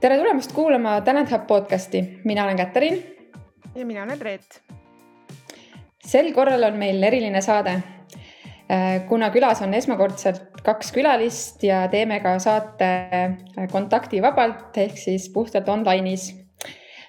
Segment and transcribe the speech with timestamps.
[0.00, 3.04] tere tulemast kuulama Talent Hub podcasti, mina olen Katariin.
[3.74, 4.62] ja mina olen Reet.
[6.06, 7.70] sel korral on meil eriline saade.
[7.70, 15.28] Äh, kuna külas on esmakordselt kaks külalist ja teeme ka saate äh, kontaktivabalt ehk siis
[15.28, 16.39] puhtalt online'is.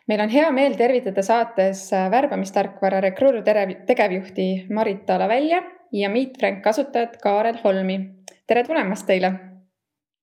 [0.07, 5.61] Meil on hea meel tervitada saates äh, värbamistarkvara Recruiter tegevjuhti Marit Talavälja
[5.92, 8.00] ja Meet Frank kasutajat Kaarel Holmi.
[8.47, 9.33] tere tulemast teile.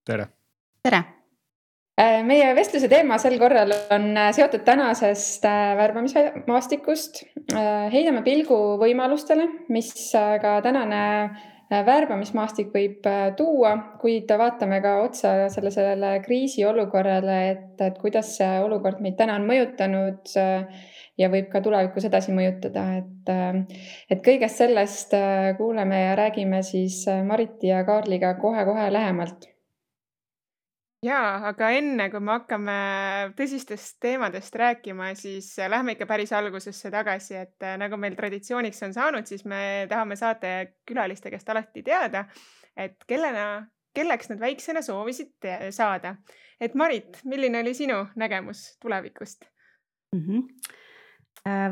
[0.05, 0.27] tere.
[0.83, 1.05] tere
[1.99, 7.25] Äh, meie vestluse teema sel korral on äh, seotud tänasest äh, värbamismaastikust.
[7.91, 11.01] heidame pilgu võimalustele, mis ka tänane
[11.71, 13.05] värbamismaastik võib
[13.37, 19.45] tuua, kuid vaatame ka otsa sellisele kriisiolukorrale, et, et kuidas see olukord meid täna on
[19.49, 20.33] mõjutanud
[21.19, 23.31] ja võib ka tulevikus edasi mõjutada, et,
[24.09, 25.15] et kõigest sellest
[25.61, 29.51] kuuleme ja räägime siis Mariti ja Kaarliga kohe-kohe lähemalt
[31.05, 32.77] jaa, aga enne kui me hakkame
[33.39, 38.83] tõsistest teemadest rääkima, siis äh, lähme ikka päris algusesse tagasi, et äh, nagu meil traditsiooniks
[38.89, 42.25] on saanud, siis me tahame saatekülaliste käest alati teada,
[42.77, 46.17] et kellena, kelleks nad väiksena soovisid saada.
[46.61, 49.45] et Marit, milline oli sinu nägemus tulevikust
[50.13, 50.21] mm?
[50.21, 50.87] -hmm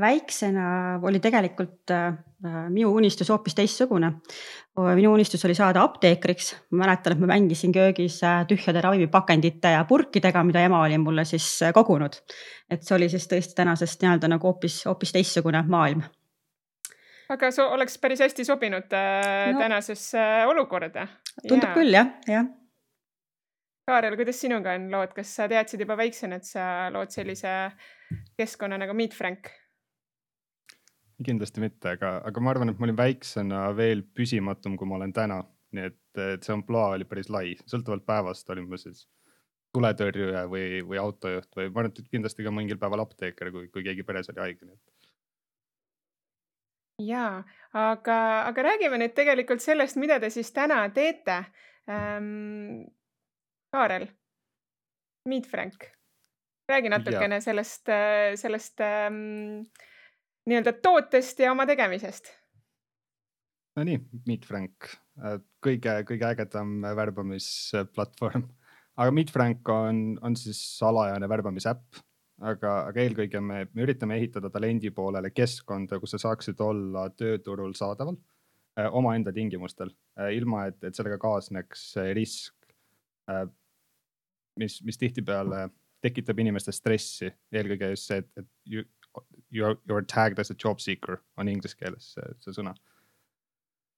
[0.01, 2.15] väiksena oli tegelikult äh,
[2.69, 4.13] minu unistus hoopis teistsugune.
[4.95, 9.85] minu unistus oli saada apteekriks, ma mäletan, et ma mängisin köögis äh, tühjade ravimipakendite ja
[9.85, 12.21] purkidega, mida ema oli mulle siis kogunud.
[12.71, 16.05] et see oli siis tõesti tänasest nii-öelda nagu hoopis, hoopis teistsugune maailm.
[17.29, 21.09] aga see oleks päris hästi sobinud no, tänasesse olukorda.
[21.49, 21.75] tundub ja.
[21.75, 22.47] küll jah, jah
[23.87, 27.53] Kaarel, kuidas sinuga on lood, kas sa teadsid juba väiksena, et sa lood sellise
[28.39, 29.53] keskkonna nagu Meet Frank?
[31.25, 35.15] kindlasti mitte, aga, aga ma arvan, et ma olin väiksena veel püsimatum, kui ma olen
[35.17, 35.39] täna.
[35.77, 39.01] nii et, et see ampluaa oli päris lai, sõltuvalt päevast olin ma siis
[39.75, 43.85] tuletõrjuja või, või autojuht või ma arvan, et kindlasti ka mingil päeval apteeker, kui, kui
[43.85, 44.97] keegi peres oli haige, nii et
[47.11, 47.43] ja,
[47.77, 51.43] aga, aga räägime nüüd tegelikult sellest, mida te siis täna teete
[51.91, 52.87] ähm,.
[53.77, 54.07] Kaarel,
[55.29, 55.85] Meet Frank,
[56.71, 57.45] räägi natukene ja.
[57.45, 57.91] sellest,
[58.41, 59.67] sellest ähm,
[60.49, 62.31] nii-öelda tootest ja oma tegemisest.
[63.77, 64.89] Nonii, Meet Frank,
[65.21, 68.47] äh, kõige, kõige ägedam värbamisplatvorm,
[68.97, 72.01] aga Meet Frank on, on siis salajane värbamisäpp
[72.45, 77.75] aga, aga eelkõige me, me üritame ehitada talendi poolele keskkonda, kus sa saaksid olla tööturul
[77.77, 78.17] saadaval
[78.79, 82.73] äh, omaenda tingimustel äh,, ilma et, et sellega kaasneks risk
[83.31, 83.47] äh,
[84.61, 85.69] mis, mis tihtipeale
[86.05, 88.85] tekitab inimestes stressi, eelkõige just see, et, et you,
[89.51, 92.75] you are, you are tagged as a job seeker on inglise keeles see, see sõna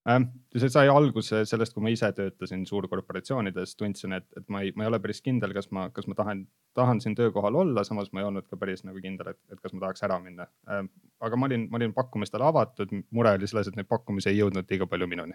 [0.08, 0.28] ähm,.
[0.56, 4.86] see sai alguse sellest, kui ma ise töötasin suurkorporatsioonides, tundsin, et, et ma ei, ma
[4.86, 6.44] ei ole päris kindel, kas ma, kas ma tahan,
[6.78, 9.74] tahan siin töökohal olla, samas ma ei olnud ka päris nagu kindel, et, et kas
[9.74, 10.92] ma tahaks ära minna ähm,.
[11.24, 14.70] aga ma olin, ma olin pakkumistele avatud, mure oli selles, et neid pakkumisi ei jõudnud
[14.70, 15.34] liiga palju minuni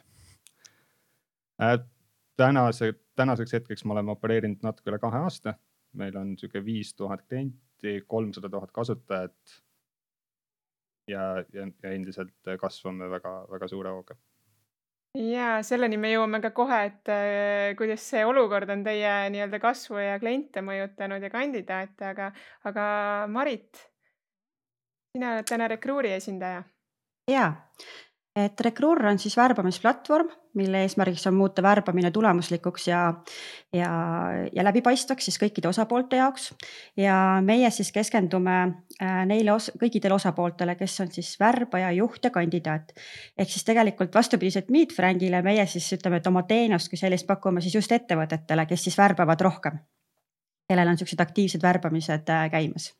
[1.62, 1.78] äh,
[2.38, 5.54] tänase, tänaseks hetkeks me oleme opereerinud natuke üle kahe aasta.
[5.94, 9.62] meil on sihuke viis tuhat klienti, kolmsada tuhat kasutajat.
[11.08, 14.16] ja, ja, ja endiselt kasvame väga-väga suure hooga
[15.18, 20.02] ja selleni me jõuame ka kohe, et äh, kuidas see olukord on teie nii-öelda kasvu
[20.02, 22.32] ja kliente mõjutanud ja kandidaate, aga,
[22.70, 22.86] aga
[23.30, 23.84] Marit,
[25.14, 26.64] sina oled täna Recruuri esindaja.
[27.30, 27.52] ja,
[28.36, 33.02] et Recruiter on siis värbamisplatvorm, mille eesmärgiks on muuta värbamine tulemuslikuks ja,
[33.74, 33.92] ja,
[34.56, 36.50] ja läbipaistvaks siis kõikide osapoolte jaoks.
[36.98, 42.34] ja meie siis keskendume äh, neile os kõikidele osapooltele, kes on siis värbaja, juht ja
[42.34, 42.96] kandidaat.
[43.38, 47.62] ehk siis tegelikult vastupidiselt Meet Frankile meie siis ütleme, et oma teenust kui sellist pakume
[47.62, 49.80] siis just ettevõtetele, kes siis värbavad rohkem.
[50.68, 52.94] kellel on siuksed aktiivsed värbamised äh, käimas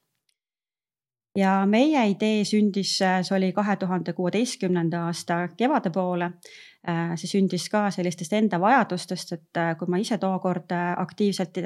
[1.38, 6.32] ja meie idee sündis, äh, see oli kahe tuhande kuueteistkümnenda aasta kevade poole.
[6.90, 11.58] Äh, see sündis ka sellistest enda vajadustest, et äh, kui ma ise tookord aktiivselt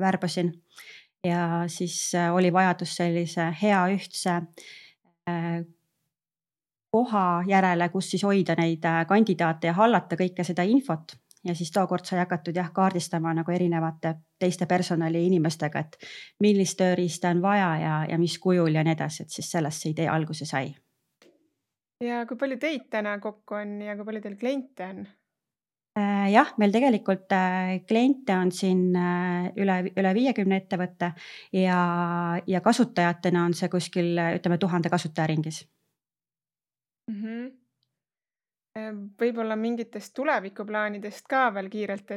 [0.00, 0.52] värbasin
[1.24, 4.40] ja siis oli vajadus sellise hea ühtse
[6.90, 12.04] koha järele, kus siis hoida neid kandidaate ja hallata kõike seda infot ja siis tookord
[12.04, 15.96] sai hakatud jah kaardistama nagu erinevate teiste personali inimestega, et
[16.40, 19.94] millist tööriista on vaja ja, ja mis kujul ja nii edasi, et siis sellest see
[19.94, 20.74] idee alguse sai.
[22.00, 25.04] ja kui palju teid täna kokku on ja kui palju teil kliente on?
[25.92, 31.10] Äh, jah, meil tegelikult äh, kliente on siin äh, üle, üle viiekümne ettevõtte
[31.52, 31.80] ja,
[32.48, 35.66] ja kasutajatena on see kuskil ütleme tuhande kasutaja ringis
[37.10, 37.18] mm.
[37.18, 37.50] -hmm.
[39.20, 42.10] Võib-olla mingitest tulevikuplaanidest ka veel kiirelt,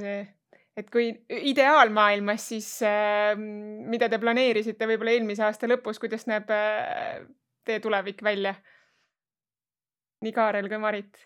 [0.76, 1.10] et kui
[1.52, 2.70] ideaalmaailmas, siis
[3.92, 6.52] mida te planeerisite võib-olla eelmise aasta lõpus, kuidas näeb
[7.66, 8.56] teie tulevik välja?
[10.24, 11.20] nii Kaarel kui Marit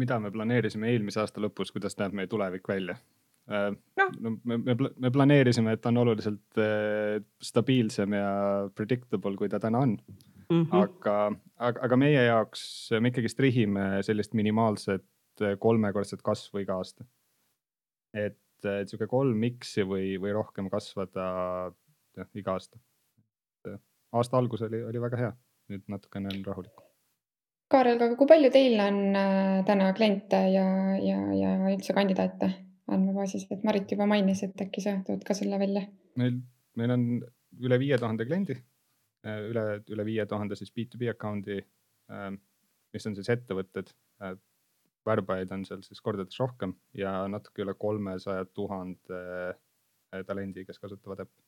[0.00, 2.96] mida me planeerisime eelmise aasta lõpus, kuidas näeb meie tulevik välja?
[3.50, 3.70] Äh,
[4.22, 8.30] no me, me, me planeerisime, et on oluliselt äh, stabiilsem ja
[8.76, 9.96] predictable, kui ta täna on
[10.50, 10.62] mm.
[10.62, 10.82] -hmm.
[10.82, 11.16] aga,
[11.56, 12.62] aga, aga meie jaoks
[13.00, 15.06] me ikkagist rihime sellist minimaalset
[15.42, 17.04] äh, kolmekordset kasvu iga aasta.
[18.14, 21.26] et, et sihuke kolm X-i või, või rohkem kasvada
[22.16, 22.78] jah, iga aasta.
[24.12, 25.34] aasta algus oli, oli väga hea,
[25.70, 26.86] nüüd natukene on rahulikum
[27.70, 28.96] Kaarel, aga kui palju teil on
[29.66, 30.64] täna kliente ja,
[30.98, 32.48] ja, ja üldse kandidaate
[32.90, 35.84] andmebaasis, et Marit juba mainis, et äkki sa tood ka selle välja?
[36.18, 36.40] meil,
[36.80, 37.04] meil on
[37.62, 38.56] üle viie tuhande kliendi,
[39.24, 41.58] üle, üle viie tuhande siis B2B account'i,
[42.12, 42.30] äh,
[42.94, 43.94] mis on siis ettevõtted.
[45.06, 49.20] värbajaid on seal siis kordades rohkem ja natuke üle kolmesaja tuhande
[50.28, 51.40] talendi, kes kasutavad äppi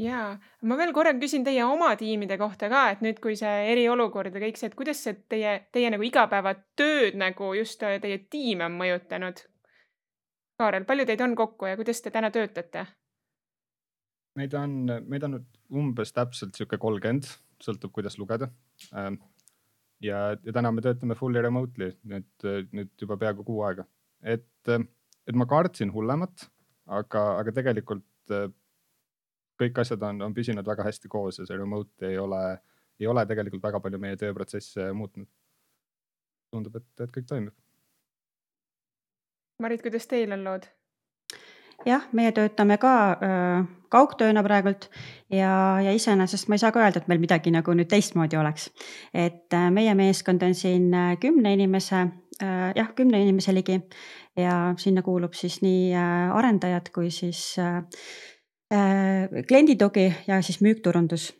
[0.00, 4.34] jaa, ma veel korra küsin teie oma tiimide kohta ka, et nüüd, kui see eriolukord
[4.34, 8.68] ja kõik see, et kuidas see teie, teie nagu igapäevatööd nagu just äh, teie tiime
[8.68, 9.44] on mõjutanud?
[10.60, 12.86] Kaarel, palju teid on kokku ja kuidas te täna töötate?
[14.40, 14.76] Meid on,
[15.08, 15.40] meid on
[15.70, 17.28] umbes täpselt sihuke kolmkümmend,
[17.62, 18.48] sõltub, kuidas lugeda.
[18.96, 19.20] Ähm,
[20.04, 23.84] ja, ja täna me töötame fully remotely nüüd, nüüd juba peaaegu kuu aega,
[24.24, 26.48] et, et ma kartsin hullemat,
[27.00, 28.06] aga, aga tegelikult
[29.60, 32.40] kõik asjad on, on püsinud väga hästi koos ja see remote ei ole,
[33.00, 35.28] ei ole tegelikult väga palju meie tööprotsesse muutnud.
[36.50, 37.54] tundub, et, et kõik toimib.
[39.62, 40.64] Marit, kuidas teil on lood?
[41.86, 44.88] Jah, meie töötame ka äh, kaugtööna praegult
[45.32, 48.70] ja, ja iseenesest ma ei saa ka öelda, et meil midagi nagu nüüd teistmoodi oleks.
[49.14, 52.00] et äh, meie meeskond on siin äh, kümne inimese
[52.42, 53.80] äh,, jah, kümne inimese ligi
[54.36, 57.82] ja sinna kuulub siis nii äh, arendajad kui siis äh,
[58.74, 61.32] Äh, klienditugi ja siis müükturundus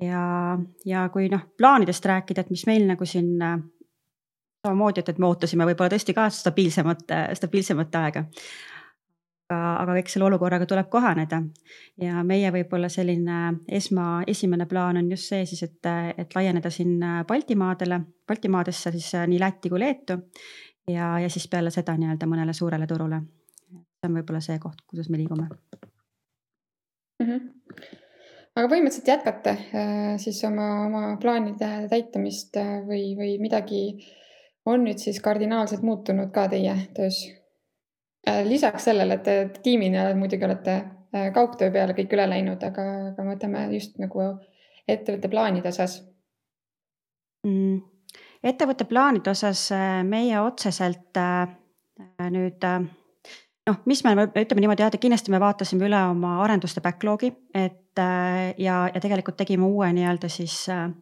[0.00, 0.58] ja,
[0.88, 3.58] ja kui noh, plaanidest rääkida, et mis meil nagu siin äh,
[4.64, 7.04] samamoodi, et, et me ootasime võib-olla tõesti ka stabiilsemat,
[7.36, 8.22] stabiilsemat aega.
[9.54, 11.40] Aga, eks selle olukorraga tuleb kohaneda
[12.02, 13.38] ja meie võib-olla selline
[13.80, 16.98] esma, esimene plaan on just see siis, et, et laieneda siin
[17.28, 20.18] Baltimaadele, Baltimaadesse siis nii Lätti kui Leetu.
[20.88, 23.22] ja, ja siis peale seda nii-öelda mõnele suurele turule.
[23.70, 25.48] see on võib-olla see koht, kuidas me liigume
[27.18, 27.26] mm.
[27.26, 27.40] -hmm.
[28.56, 33.82] aga põhimõtteliselt jätkate äh, siis oma, oma plaanide täitumist äh, või, või midagi
[34.66, 37.24] on nüüd siis kardinaalselt muutunud ka teie töös?
[38.28, 40.78] Äh, lisaks sellele, et te tiimina muidugi olete
[41.34, 44.26] kaugtöö peale kõik üle läinud, aga, aga mõtleme just nagu
[44.88, 45.94] ettevõtte plaanide osas
[47.46, 47.78] mm,.
[48.44, 49.70] ettevõtte plaanide osas
[50.04, 51.16] meie otseselt
[52.36, 52.66] nüüd
[53.68, 58.00] noh, mis me ütleme niimoodi jah, et kindlasti me vaatasime üle oma arenduste backlog'i, et
[58.00, 60.96] äh, ja, ja tegelikult tegime uue nii-öelda siis äh, äh,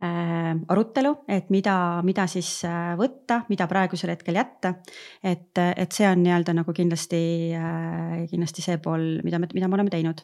[0.00, 1.74] arutelu, et mida,
[2.06, 4.74] mida siis äh, võtta, mida praegusel hetkel jätta.
[5.22, 7.20] et, et see on nii-öelda nagu kindlasti
[7.56, 10.22] äh,, kindlasti see pool, mida me, mida me oleme teinud.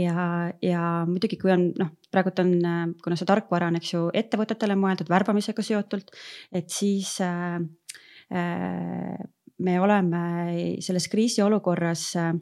[0.00, 2.54] ja, ja muidugi, kui on noh, praegult on,
[3.04, 6.14] kuna see tarkvara on, eks ju, ettevõtetele mõeldud, värbamisega seotult,
[6.52, 7.60] et siis äh,
[8.32, 9.20] äh,
[9.62, 10.24] me oleme
[10.80, 12.32] selles kriisiolukorras äh,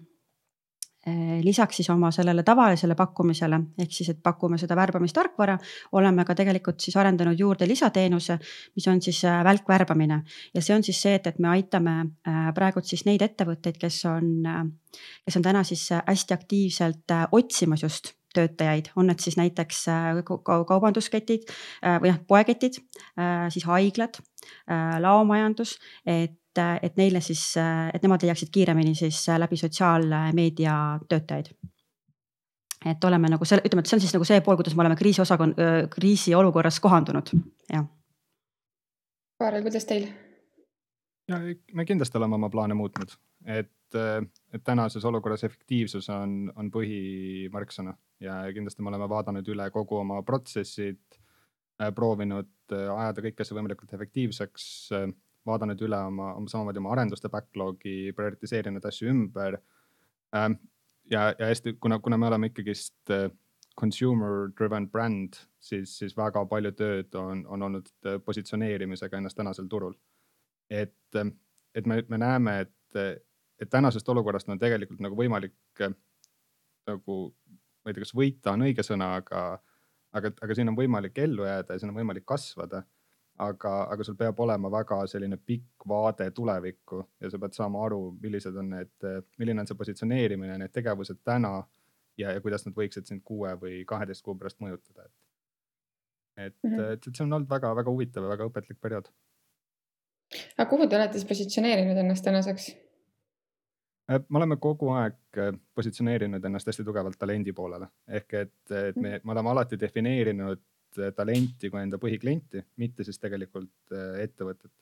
[1.43, 5.57] lisaks siis oma sellele tavalisele pakkumisele, ehk siis, et pakume seda värbamistarkvara,
[5.97, 8.37] oleme ka tegelikult siis arendanud juurde lisateenuse,
[8.77, 10.23] mis on siis äh, välkvärbamine.
[10.55, 11.97] ja see on siis see, et, et me aitame
[12.29, 14.45] äh, praegult siis neid ettevõtteid, kes on,
[15.25, 19.87] kes on täna siis hästi aktiivselt otsimas just töötajaid, on need siis näiteks
[20.45, 21.49] kaubandusketid
[21.83, 22.77] või noh, poeketid,
[23.51, 24.21] siis haiglad,
[25.03, 25.73] laomajandus,
[26.07, 27.43] et et neile siis,
[27.95, 30.75] et nemad leiaksid kiiremini siis läbi sotsiaalmeedia
[31.09, 31.53] töötajaid.
[32.87, 34.97] et oleme nagu selle, ütleme, et see on siis nagu see pool, kuidas me oleme
[34.97, 35.59] kriisiosakond,
[35.93, 37.33] kriisiolukorras kohandunud,
[37.73, 37.87] jah.
[39.39, 40.09] Kaarel, kuidas teil?
[41.31, 41.39] ja
[41.73, 43.13] me kindlasti oleme oma plaane muutnud,
[43.45, 43.99] et,
[44.53, 50.23] et tänases olukorras efektiivsus on, on põhimärksõna ja kindlasti me oleme vaadanud üle kogu oma
[50.27, 51.21] protsessid,
[51.97, 54.65] proovinud ajada kõike see võimalikult efektiivseks
[55.47, 59.59] vaadanud üle oma, samamoodi oma arenduste backlog'i, prioritiseerinud asju ümber.
[60.37, 60.59] Ähm,
[61.11, 63.31] ja, ja hästi, kuna, kuna me oleme ikkagist äh,
[63.81, 67.89] consumer driven brand, siis, siis väga palju tööd on, on olnud
[68.25, 69.95] positsioneerimisega ennast tänasel turul.
[70.71, 71.17] et,
[71.75, 73.25] et me, me näeme, et,
[73.59, 75.83] et tänasest olukorrast on tegelikult nagu võimalik
[76.87, 77.17] nagu,
[77.83, 79.43] ma ei tea, kas võita on õige sõna, aga,
[80.17, 82.85] aga, aga siin on võimalik ellu jääda ja siin on võimalik kasvada
[83.41, 88.01] aga, aga sul peab olema väga selline pikk vaade tulevikku ja sa pead saama aru,
[88.23, 91.55] millised on need, milline on see positsioneerimine, need tegevused täna
[92.21, 95.17] ja, ja kuidas nad võiksid sind kuue või kaheteist kuu pärast mõjutada, et.
[96.37, 96.93] et mm, -hmm.
[96.93, 99.11] et, et see on olnud väga-väga huvitav ja väga õpetlik periood.
[100.57, 102.71] aga kuhu te olete siis positsioneerinud ennast tänaseks?
[104.11, 108.97] Äh, me oleme kogu aeg äh, positsioneerinud ennast hästi tugevalt talendi poolele ehk et, et
[108.97, 110.63] me, me oleme alati defineerinud
[111.17, 114.73] talenti kui enda põhiklienti, mitte siis tegelikult äh, ettevõtet.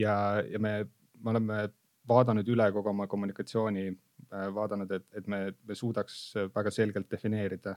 [0.00, 0.78] ja, ja me,
[1.22, 1.60] me oleme
[2.08, 7.76] vaadanud üle kogu oma kommunikatsiooni, äh, vaadanud, et, et me, me suudaks väga selgelt defineerida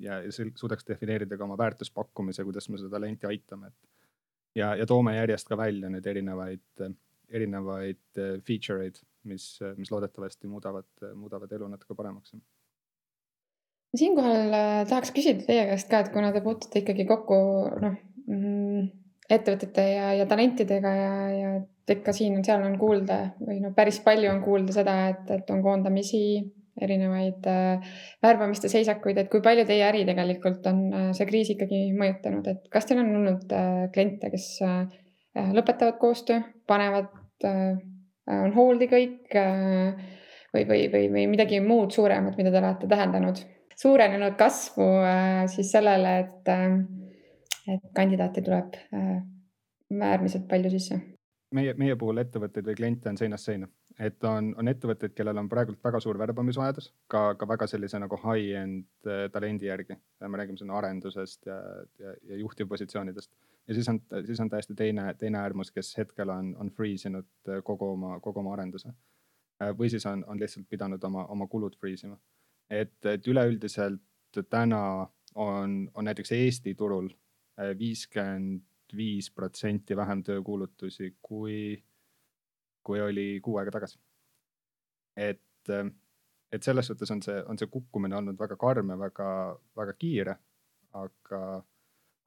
[0.00, 4.06] ja, ja suudaks defineerida ka oma väärtuspakkumise, kuidas me seda talenti aitame, et.
[4.56, 6.86] ja, ja toome järjest ka välja nüüd erinevaid,
[7.28, 12.32] erinevaid feature eid, mis, mis loodetavasti muudavad, muudavad elu natuke paremaks
[13.98, 17.38] siinkohal äh, tahaks küsida teie käest ka, et kuna te puutute ikkagi kokku
[17.82, 18.88] noh mm,
[19.32, 21.52] ettevõtete ja, ja talentidega ja, ja
[21.92, 26.22] ikka siin-seal on kuulda või no päris palju on kuulda seda, et, et on koondamisi,
[26.80, 27.94] erinevaid äh,
[28.24, 32.68] värbamiste seisakuid, et kui palju teie äri tegelikult on äh, see kriis ikkagi mõjutanud, et
[32.72, 37.12] kas teil on olnud äh, kliente, kes äh, lõpetavad koostöö, panevad
[37.48, 37.76] äh,,
[38.32, 39.98] on hold'i kõik äh,
[40.54, 43.42] või, või, või, või midagi muud suuremat, mida te olete täheldanud?
[43.76, 49.22] Suurenenud kasvu äh, siis sellele, et, äh, et kandidaate tuleb äh,
[50.00, 51.00] äärmiselt palju sisse?
[51.52, 53.66] meie, meie puhul ettevõtteid või kliente on seinast seina,
[54.00, 58.16] et on, on ettevõtteid, kellel on praegult väga suur värbamisvajadus, ka, ka väga sellise nagu
[58.22, 59.98] high-end talendi järgi.
[60.24, 61.58] me räägime siin arendusest ja,
[62.00, 63.30] ja, ja juhtivpositsioonidest
[63.68, 67.52] ja siis on, siis on täiesti teine, teine äärmus, kes hetkel on, on freeze inud
[67.64, 68.94] kogu oma, kogu oma arenduse.
[69.78, 72.16] või siis on, on lihtsalt pidanud oma, oma kulud freeze ima
[72.72, 74.82] et, et üleüldiselt täna
[75.34, 77.10] on, on näiteks Eesti turul
[77.60, 78.62] äh, viiskümmend
[78.96, 81.78] viis protsenti vähem töökuulutusi, kui,
[82.84, 83.98] kui oli kuu aega tagasi.
[85.16, 85.90] et, äh,
[86.52, 89.28] et selles suhtes on see, on see kukkumine olnud väga karm ja väga,
[89.76, 90.36] väga kiire.
[90.92, 91.40] aga,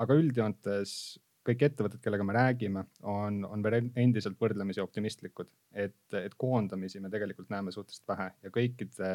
[0.01, 6.33] aga üldjoontes kõik ettevõtted, kellega me räägime, on, on veel endiselt võrdlemisi optimistlikud, et, et
[6.41, 9.11] koondamisi me tegelikult näeme suhteliselt vähe ja kõikide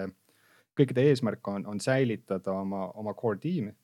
[0.79, 3.75] kõikide eesmärk on, on säilitada oma, oma core tiimi.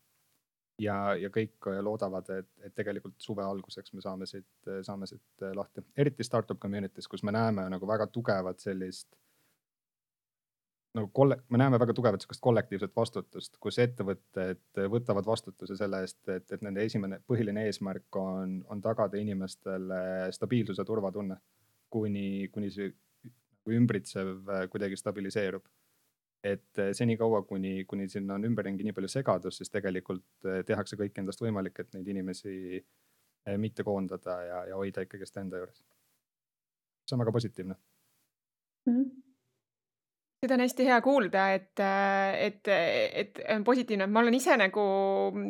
[0.81, 4.49] ja, ja kõik loodavad, et, et tegelikult suve alguseks me saame siit,
[4.85, 9.09] saame siit lahti, eriti startup community's, kus me näeme nagu väga tugevat sellist
[10.97, 16.21] nagu kolle-, me näeme väga tugevat sihukest kollektiivset vastutust, kus ettevõtted võtavad vastutuse selle eest,
[16.33, 21.37] et, et nende esimene põhiline eesmärk on, on tagada inimestele stabiilsus ja turvatunne.
[21.91, 22.91] kuni, kuni see
[23.71, 25.65] ümbritsev kuidagi stabiliseerub
[26.45, 30.99] et eh, senikaua, kuni, kuni sinna on ümberringi nii palju segadust, siis tegelikult eh, tehakse
[31.01, 35.85] kõik endast võimalik, et neid inimesi eh, mitte koondada ja, ja hoida ikkagist enda juures.
[37.07, 37.75] see on väga positiivne
[38.87, 38.97] mm.
[38.97, 39.23] -hmm
[40.47, 41.81] seda on hästi hea kuulda, et,
[42.39, 44.83] et, et on positiivne, ma olen ise nagu,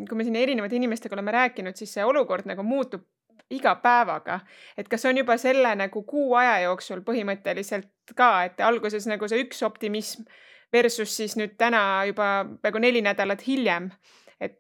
[0.08, 3.02] kui me siin erinevate inimestega oleme rääkinud, siis see olukord nagu muutub
[3.50, 4.40] iga päevaga.
[4.76, 9.42] et kas on juba selle nagu kuu aja jooksul põhimõtteliselt ka, et alguses nagu see
[9.44, 10.26] üks optimism
[10.72, 13.90] versus siis nüüd täna juba peaaegu neli nädalat hiljem.
[14.40, 14.58] et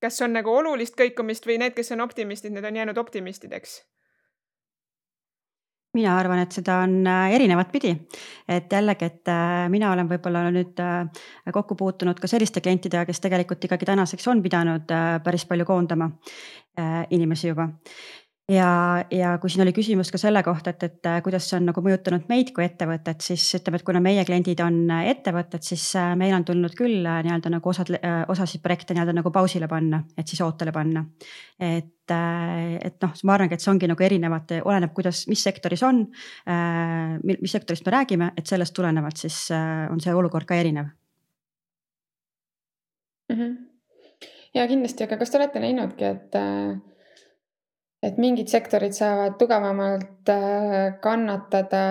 [0.00, 3.82] kas on nagu olulist kõikumist või need, kes on optimistid, need on jäänud optimistideks?
[5.94, 7.92] mina arvan, et seda on äh, erinevat pidi,
[8.50, 11.22] et jällegi, et äh, mina olen võib-olla nüüd äh,
[11.54, 14.90] kokku puutunud ka selliste klientidega, kes tegelikult ikkagi tänaseks on pidanud
[15.24, 16.10] päris palju koondama
[17.14, 17.68] inimesi juba
[18.48, 21.68] ja, ja kui siin oli küsimus ka selle kohta, et, et äh, kuidas see on
[21.70, 25.86] nagu mõjutanud meid kui ettevõtet, siis ütleme, et kuna meie kliendid on äh, ettevõtted, siis
[26.00, 27.94] äh, meil on tulnud küll nii-öelda nagu osad,
[28.32, 31.06] osasid projekte nii-öelda nagu pausile panna, et siis ootele panna.
[31.58, 36.02] et, et noh, ma arvangi, et see ongi nagu erinevate, oleneb, kuidas, mis sektoris on,
[37.24, 40.90] mis sektorist me räägime, et sellest tulenevalt siis on see olukord ka erinev
[43.30, 43.38] mm.
[43.38, 43.54] -hmm.
[44.54, 46.93] ja kindlasti, aga kas te olete näinudki, et äh
[48.04, 51.84] et mingid sektorid saavad tugevamalt äh, kannatada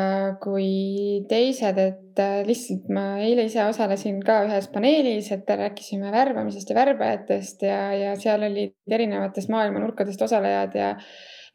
[0.44, 6.70] kui teised, et äh, lihtsalt ma eile ise osalesin ka ühes paneelis, et rääkisime värbamisest
[6.70, 10.96] ja värbajatest ja, ja seal olid erinevatest maailma nurkadest osalejad ja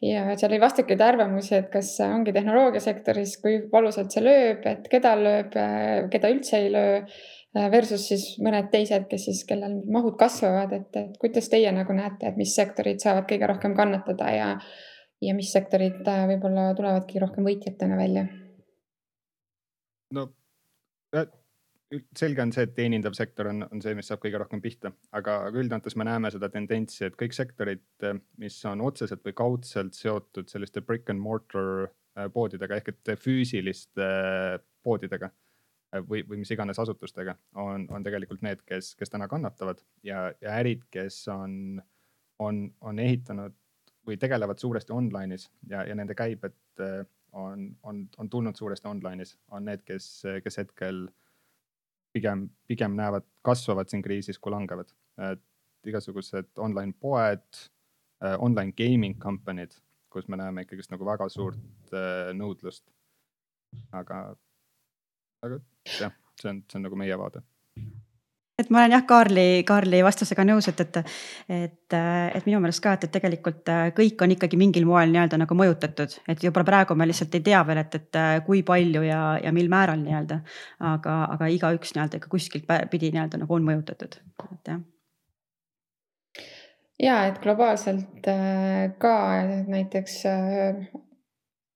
[0.03, 5.17] ja seal oli vastakaid arvamusi, et kas ongi tehnoloogiasektoris, kui valusalt see lööb, et keda
[5.19, 5.57] lööb,
[6.13, 7.01] keda üldse ei löö.
[7.57, 12.29] Versus siis mõned teised, kes siis, kellel mahud kasvavad, et, et kuidas teie nagu näete,
[12.29, 14.49] et mis sektorid saavad kõige rohkem kannatada ja,
[15.25, 18.27] ja mis sektorid võib-olla tulevadki rohkem võitjatena välja?
[20.13, 20.29] no
[22.17, 25.39] selge on see, et teenindav sektor on, on see, mis saab kõige rohkem pihta, aga,
[25.49, 27.85] üldjoontes me näeme seda tendentsi, et kõik sektorid,
[28.43, 34.05] mis on otseselt või kaudselt seotud selliste brick and mortar äh, poodidega ehk et füüsiliste
[34.05, 35.48] äh, poodidega äh,
[36.09, 40.59] või, või mis iganes asutustega, on, on tegelikult need, kes, kes täna kannatavad ja, ja
[40.61, 41.81] ärid, kes on,
[42.39, 43.57] on, on ehitanud
[44.09, 46.57] või tegelevad suuresti online'is ja, ja nende käibed
[47.33, 50.11] on, on, on tulnud suuresti online'is, on need, kes,
[50.45, 51.17] kes hetkel äh,
[52.13, 54.93] pigem, pigem näevad, kasvavad siin kriisis, kui langevad.
[55.31, 55.43] et
[55.89, 57.47] igasugused online poed,
[58.23, 59.75] äh, online gaming company'd,
[60.11, 62.85] kus me näeme ikkagist nagu väga suurt äh, nõudlust.
[63.93, 64.37] aga,
[65.43, 65.61] aga
[65.99, 67.45] jah, see on, see on nagu meie vaade.
[68.59, 70.97] Et ma olen jah, Kaarli, Kaarli vastusega nõus, et, et,
[71.55, 75.39] et, et minu meelest ka, et, et tegelikult äh, kõik on ikkagi mingil moel nii-öelda
[75.39, 79.05] nagu mõjutatud, et juba praegu me lihtsalt ei tea veel, et, et äh, kui palju
[79.07, 80.41] ja, ja mil määral nii-öelda.
[80.91, 84.19] aga, aga igaüks nii-öelda ikka kuskilt pidi nii-öelda nagu on mõjutatud,
[84.51, 84.83] et jah.
[86.99, 89.15] Ja et globaalselt äh, ka
[89.71, 90.25] näiteks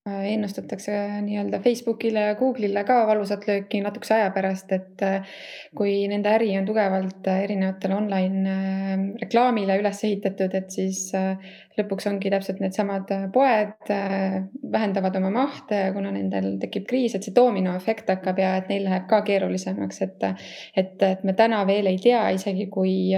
[0.07, 0.93] ennustatakse
[1.23, 5.29] nii-öelda Facebookile ja Google'ile ka valusat lööki natukese aja pärast, et äh,
[5.79, 8.57] kui nende äri on tugevalt äh, erinevatele online
[9.21, 11.05] reklaamile üles ehitatud, et siis
[11.79, 13.93] lõpuks ongi täpselt needsamad poed
[14.75, 19.07] vähendavad oma mahte, kuna nendel tekib kriis, et see dominoefekt hakkab ja et neil läheb
[19.11, 20.29] ka keerulisemaks, et
[20.77, 23.15] et, et me täna veel ei tea isegi, kui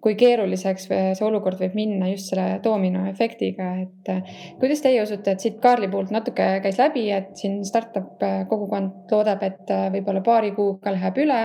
[0.00, 5.44] kui keeruliseks see olukord võib minna just selle dominoefektiga, et äh, kuidas teie usute, et
[5.44, 10.24] siit Kaarli puhult natuke käis läbi, et siin startup äh, kogukond loodab, et äh, võib-olla
[10.26, 11.44] paari kuuga läheb üle.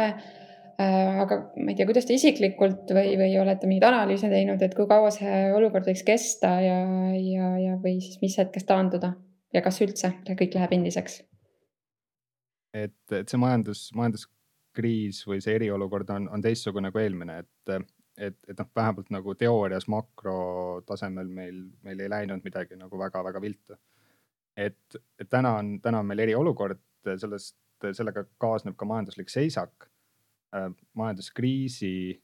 [0.75, 4.83] aga ma ei tea, kuidas te isiklikult või, või olete mingeid analüüse teinud, et kui
[4.89, 6.81] kaua see olukord võiks kesta ja,
[7.15, 9.13] ja, ja, või siis mis hetkest taanduda
[9.55, 11.21] ja kas üldse kõik läheb endiseks?
[12.75, 17.77] et, et see majandus, majanduskriis või see eriolukord on, on teistsugune kui eelmine, et
[18.17, 23.77] et, et noh, vähemalt nagu teoorias makrotasemel meil, meil ei läinud midagi nagu väga-väga viltu.
[24.57, 27.57] et, et täna on, täna on meil eriolukord, sellest,
[27.93, 29.89] sellega kaasneb ka majanduslik seisak
[30.55, 30.71] äh,.
[30.93, 32.21] majanduskriisi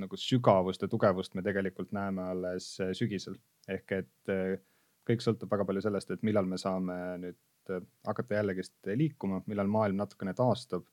[0.00, 3.36] nagu sügavust ja tugevust me tegelikult näeme alles sügisel
[3.70, 4.56] ehk et äh,
[5.08, 9.70] kõik sõltub väga palju sellest, et millal me saame nüüd äh, hakata jällegist liikuma, millal
[9.70, 10.86] maailm natukene taastub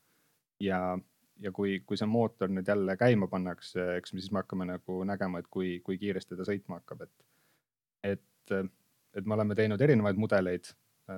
[0.61, 0.97] ja
[1.41, 5.01] ja kui, kui see mootor nüüd jälle käima pannakse, eks me siis me hakkame nagu
[5.07, 7.27] nägema, et kui, kui kiiresti ta sõitma hakkab, et.
[8.13, 8.55] et,
[9.17, 10.69] et me oleme teinud erinevaid mudeleid,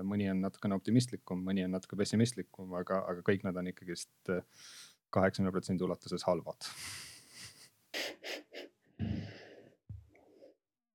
[0.07, 4.31] mõni on natukene optimistlikum, mõni on natuke pessimistlikum, aga, aga kõik nad on ikkagist
[5.13, 6.69] kaheksakümne protsendi ulatuses halvad.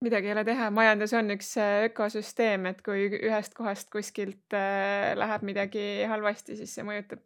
[0.03, 5.43] Midagi ei ole teha, majandus on üks ökosüsteem, et kui ühest kohast kuskilt äh, läheb
[5.47, 7.25] midagi halvasti, siis see mõjutab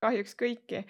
[0.00, 0.80] kahjuks kõiki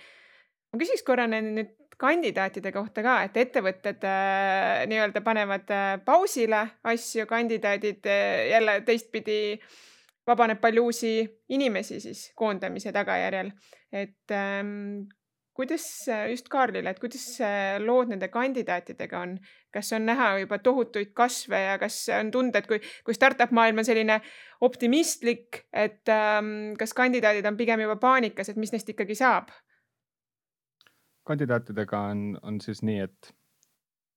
[0.72, 7.28] ma küsiks korra nüüd kandidaatide kohta ka, et ettevõtted äh, nii-öelda panevad äh, pausile asju,
[7.30, 9.38] kandidaadid äh, jälle teistpidi
[10.26, 11.16] vabaneb palju uusi
[11.54, 13.50] inimesi siis koondamise tagajärjel.
[13.92, 15.02] et ähm,
[15.52, 15.84] kuidas
[16.30, 17.26] just Kaarlile, et kuidas
[17.84, 19.34] lood nende kandidaatidega on,
[19.74, 23.82] kas on näha juba tohutuid kasve ja kas on tunda, et kui, kui startup maailm
[23.82, 24.22] on selline
[24.64, 29.52] optimistlik, et ähm, kas kandidaadid on pigem juba paanikas, et mis neist ikkagi saab?
[31.24, 33.34] Kandidaatidega on, on siis nii, et,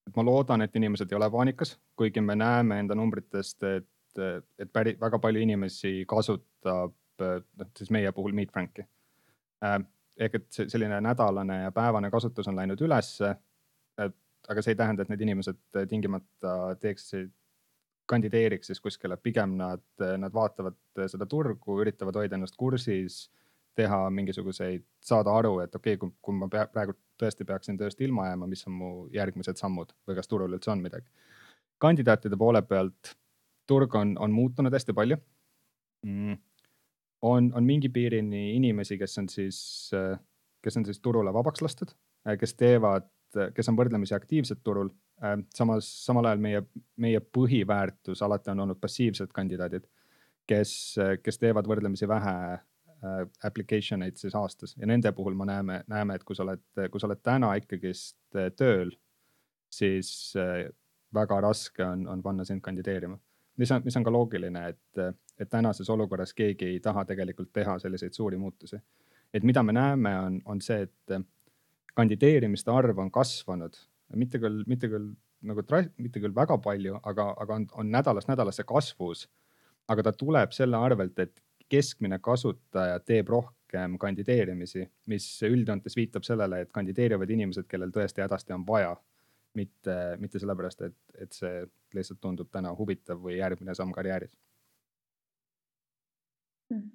[0.08, 4.22] et ma loodan, et inimesed ei ole paanikas, kuigi me näeme enda numbritest, et,
[4.60, 8.84] et päri, väga palju inimesi kasutab, noh siis meie puhul Meet Franki
[9.64, 9.80] äh,.
[10.20, 13.36] ehk et selline nädalane ja päevane kasutus on läinud ülesse.
[14.50, 15.58] aga see ei tähenda, et need inimesed
[15.90, 17.32] tingimata teeksid
[18.06, 19.84] kandideeriks siis kuskile, pigem nad,
[20.18, 23.24] nad vaatavad seda turgu, üritavad hoida ennast kursis
[23.76, 28.02] teha mingisuguseid, saada aru, et okei okay,, kui, kui ma pea, praegu tõesti peaksin tööst
[28.04, 31.08] ilma jääma, mis on mu järgmised sammud või kas turul üldse on midagi.
[31.80, 33.16] kandidaatide poole pealt
[33.68, 35.18] turg on, on muutunud hästi palju
[36.06, 36.38] mm..
[37.22, 39.60] on, on mingi piirini inimesi, kes on siis,
[40.64, 41.92] kes on siis turule vabaks lastud,
[42.40, 43.10] kes teevad,
[43.56, 44.90] kes on võrdlemisi aktiivsed turul.
[45.56, 46.62] samas, samal ajal meie,
[46.98, 49.88] meie põhiväärtus alati on olnud passiivsed kandidaadid,
[50.48, 52.75] kes, kes teevad võrdlemisi vähe Äh,
[53.44, 57.00] application eid siis aastas ja nende puhul me näeme, näeme, et kui sa oled, kui
[57.00, 58.94] sa oled täna ikkagist äh, tööl,
[59.72, 60.68] siis äh,
[61.14, 63.18] väga raske on, on panna sind kandideerima.
[63.58, 67.80] mis on, mis on ka loogiline, et, et tänases olukorras keegi ei taha tegelikult teha
[67.80, 68.80] selliseid suuri muutusi.
[69.34, 71.20] et mida me näeme, on, on see, et
[71.96, 73.78] kandideerimiste arv on kasvanud,
[74.16, 75.14] mitte küll, mitte küll
[75.46, 75.64] nagu,
[75.98, 79.28] mitte küll väga palju, aga, aga on, on nädalast nädalasse kasvus.
[79.88, 86.62] aga ta tuleb selle arvelt, et keskmine kasutaja teeb rohkem kandideerimisi, mis üldjoontes viitab sellele,
[86.62, 88.96] et kandideerivad inimesed, kellel tõesti hädasti on vaja.
[89.56, 91.62] mitte, mitte sellepärast, et, et see
[91.96, 94.34] lihtsalt tundub täna huvitav või järgmine samm karjääris
[96.70, 96.92] mm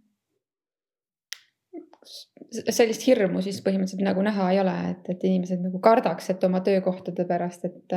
[2.50, 6.62] sellist hirmu siis põhimõtteliselt nagu näha ei ole, et, et inimesed nagu kardaks, et oma
[6.66, 7.96] töökohtade pärast, et,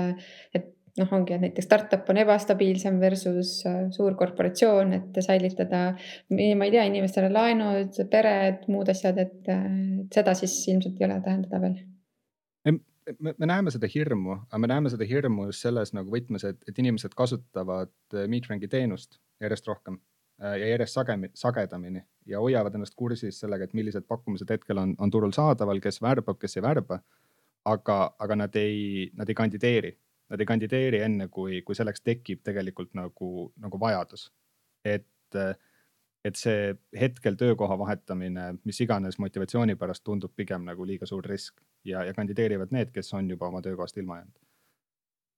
[0.53, 5.81] et noh, ongi, et näiteks startup on ebastabiilsem versus äh, suur korporatsioon, et säilitada,
[6.29, 11.19] ma ei tea, inimestele laenud, pered, muud asjad, et, et seda siis ilmselt ei ole
[11.25, 11.81] tähendada veel.
[13.19, 16.61] me, me näeme seda hirmu, aga me näeme seda hirmu just selles nagu võtmes, et,
[16.69, 19.97] et inimesed kasutavad äh, Meetranki teenust järjest rohkem
[20.43, 24.93] äh, ja järjest sagemi, sagedamini ja hoiavad ennast kursis sellega, et millised pakkumised hetkel on,
[25.01, 27.01] on turul saadaval, kes värbab, kes ei värba.
[27.65, 29.93] aga, aga nad ei, nad ei kandideeri
[30.33, 34.31] nad ei kandideeri enne, kui, kui selleks tekib tegelikult nagu, nagu vajadus.
[34.83, 35.37] et,
[36.25, 41.61] et see hetkel töökoha vahetamine, mis iganes motivatsiooni pärast tundub pigem nagu liiga suur risk
[41.85, 44.41] ja, ja kandideerivad need, kes on juba oma töökohast ilma jäänud.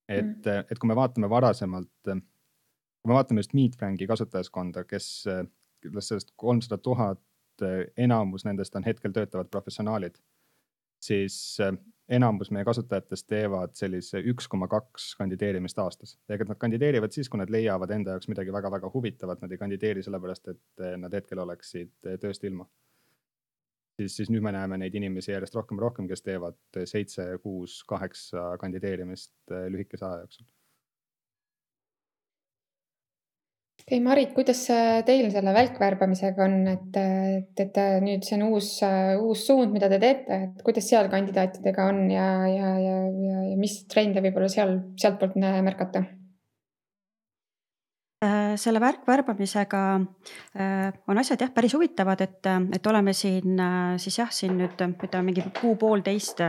[0.08, 5.08] et mm., et kui me vaatame varasemalt, kui me vaatame just Meetfranki kasutajaskonda, kes,
[5.82, 7.22] kes sellest kolmsada tuhat,
[7.96, 10.16] enamus nendest on hetkel töötavad professionaalid,
[11.00, 11.58] siis
[12.08, 16.16] enamus meie kasutajatest teevad sellise üks koma kaks kandideerimist aastas.
[16.28, 20.02] et nad kandideerivad siis, kui nad leiavad enda jaoks midagi väga-väga huvitavat, nad ei kandideeri
[20.06, 22.68] sellepärast, et nad hetkel oleksid tööst ilma.
[24.00, 27.82] siis, siis nüüd me näeme neid inimesi järjest rohkem ja rohkem, kes teevad seitse, kuus,
[27.88, 30.46] kaheksa kandideerimist lühikese aja jooksul
[33.86, 34.64] okay,, Marit, kuidas
[35.06, 38.70] teil selle välkvärbamisega on, et, et, et nüüd see on uus,
[39.22, 43.56] uus suund, mida te teete, et kuidas seal kandidaatidega on ja, ja, ja, ja, ja
[43.58, 46.06] mis trende võib-olla seal, sealtpoolt märkate?
[48.24, 49.80] Äh, selle värkvärbamisega
[50.56, 54.80] äh, on asjad jah, päris huvitavad, et, et oleme siin äh, siis jah, siin nüüd
[54.80, 56.40] ütleme mingi kuu-poolteist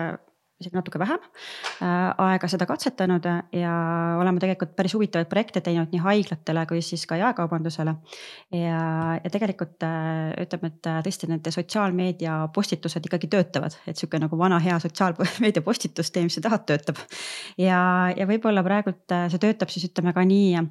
[0.57, 3.73] isegi natuke vähem äh, aega seda katsetanud ja
[4.17, 7.93] oleme tegelikult päris huvitavaid projekte teinud nii haiglatele kui siis ka jaekaubandusele.
[8.57, 8.79] ja,
[9.21, 14.39] ja tegelikult äh, ütleme, et äh, tõesti nende sotsiaalmeedia postitused ikkagi töötavad, et sihuke nagu
[14.39, 17.03] vana hea sotsiaalmeedia postitus, tee, mis sa tahad, töötab.
[17.61, 17.79] ja,
[18.17, 20.65] ja võib-olla praegult see töötab siis ütleme ka nii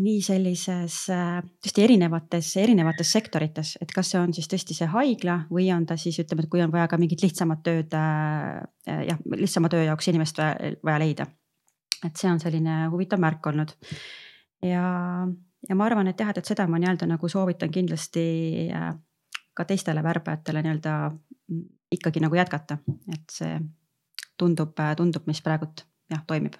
[0.00, 5.38] nii sellises äh, tõesti erinevates, erinevates sektorites, et kas see on siis tõesti see haigla
[5.52, 9.02] või on ta siis ütleme, et kui on vaja ka mingit lihtsamat tööd, äh, äh,
[9.10, 11.26] jah, lihtsama töö jaoks inimest vaja, leida.
[12.04, 13.72] et see on selline huvitav märk olnud.
[14.62, 14.84] ja,
[15.68, 18.26] ja ma arvan, et jah, et, et seda ma nii-öelda nagu soovitan kindlasti
[19.56, 21.64] ka teistele värbajatele nii-öelda mm,
[21.96, 22.78] ikkagi nagu jätkata,
[23.14, 23.58] et see
[24.36, 26.58] tundub, tundub, mis praegult jah, toimib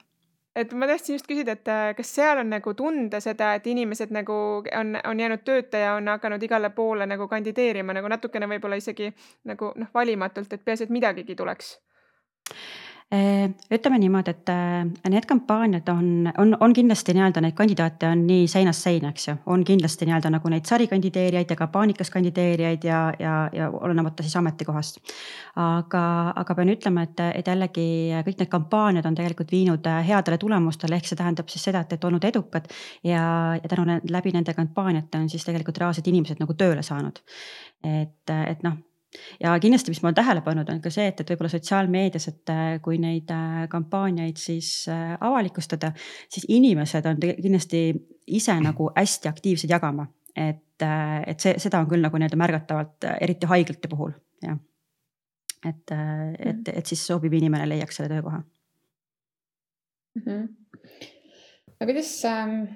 [0.57, 4.15] et ma tahtsin just küsida, et äh, kas seal on nagu tunda seda, et inimesed
[4.15, 4.37] nagu
[4.81, 9.11] on, on jäänud tööta ja on hakanud igale poole nagu kandideerima nagu natukene võib-olla isegi
[9.51, 11.77] nagu noh, valimatult, et peaasi, et midagigi tuleks
[13.15, 18.49] ütleme niimoodi, et äh, need kampaaniad on, on, on kindlasti nii-öelda neid kandidaate on nii
[18.51, 23.01] seinast seina, eks ju, on kindlasti nii-öelda nagu neid sarikandideerijaid ja ka paanikas kandideerijaid ja,
[23.23, 24.99] ja, ja olenemata siis ametikohast.
[25.63, 26.03] aga,
[26.43, 27.87] aga pean ütlema, et, et jällegi
[28.27, 31.95] kõik need kampaaniad on tegelikult viinud äh, headele tulemustele, ehk see tähendab siis seda, et,
[31.95, 32.67] et olnud edukad
[33.05, 33.23] ja,
[33.55, 37.23] ja tänu läbi nende kampaaniate on siis tegelikult reaalsed inimesed nagu tööle saanud.
[37.87, 38.83] et, et noh
[39.41, 42.53] ja kindlasti, mis ma olen tähele pannud, on ka see, et, et võib-olla sotsiaalmeedias, et
[42.53, 45.93] äh, kui neid äh, kampaaniaid siis äh, avalikustada,
[46.33, 47.83] siis inimesed on kindlasti
[48.39, 50.09] ise nagu hästi aktiivsed jagama.
[50.37, 50.83] et,
[51.27, 54.11] et see, seda on küll nagu nii-öelda märgatavalt, eriti haiglate puhul,
[54.45, 54.59] jah.
[55.65, 55.95] et,
[56.39, 58.43] et, et siis sobiv inimene leiaks selle töökoha
[60.15, 60.27] mm.
[60.27, 60.43] -hmm.
[61.81, 62.67] aga kuidas ähm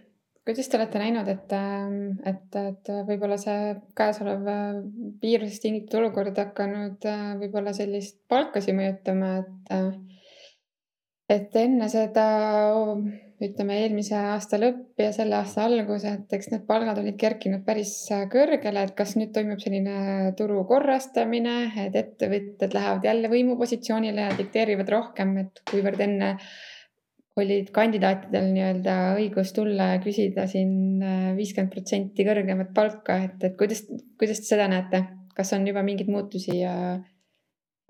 [0.47, 4.79] kuidas te olete näinud, et, ähm, et, et võib-olla see käesolev äh,
[5.23, 9.91] viirusest tingitud olukord hakanud äh, võib-olla sellist palkasid mõjutama, et äh,
[11.31, 12.25] et enne seda,
[13.41, 17.93] ütleme eelmise aasta lõpp ja selle aasta algus, et eks need palgad olid kerkinud päris
[18.33, 21.55] kõrgele, et kas nüüd toimub selline turu korrastamine,
[21.87, 26.35] et ettevõtted lähevad jälle võimupositsioonile ja dikteerivad rohkem, et kuivõrd enne
[27.39, 33.57] olid kandidaatidel nii-öelda õigus tulla ja küsida siin äh, viiskümmend protsenti kõrgemat palka, et, et
[33.59, 33.85] kuidas,
[34.19, 35.05] kuidas te seda näete,
[35.37, 36.73] kas on juba mingeid muutusi ja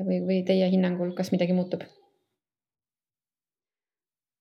[0.01, 1.87] või, või teie hinnangul, kas midagi muutub?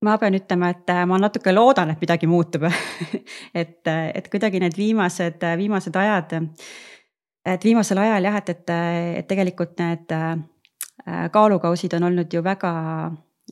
[0.06, 2.68] ma pean ütlema, et äh, ma natuke loodan, et midagi muutub
[3.62, 6.38] et, äh, et kuidagi need viimased, viimased ajad,
[7.48, 8.76] et viimasel ajal jah, et, et,
[9.24, 10.16] et tegelikult need
[11.32, 12.72] kaalukausid on olnud ju väga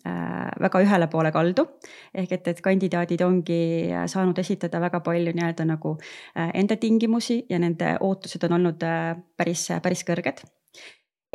[0.06, 1.66] väga ühele poole kaldu.
[2.14, 3.62] ehk et, et kandidaadid ongi
[4.08, 5.98] saanud esitada väga palju nii-öelda nagu
[6.36, 8.86] enda tingimusi ja nende ootused on olnud
[9.38, 10.46] päris, päris kõrged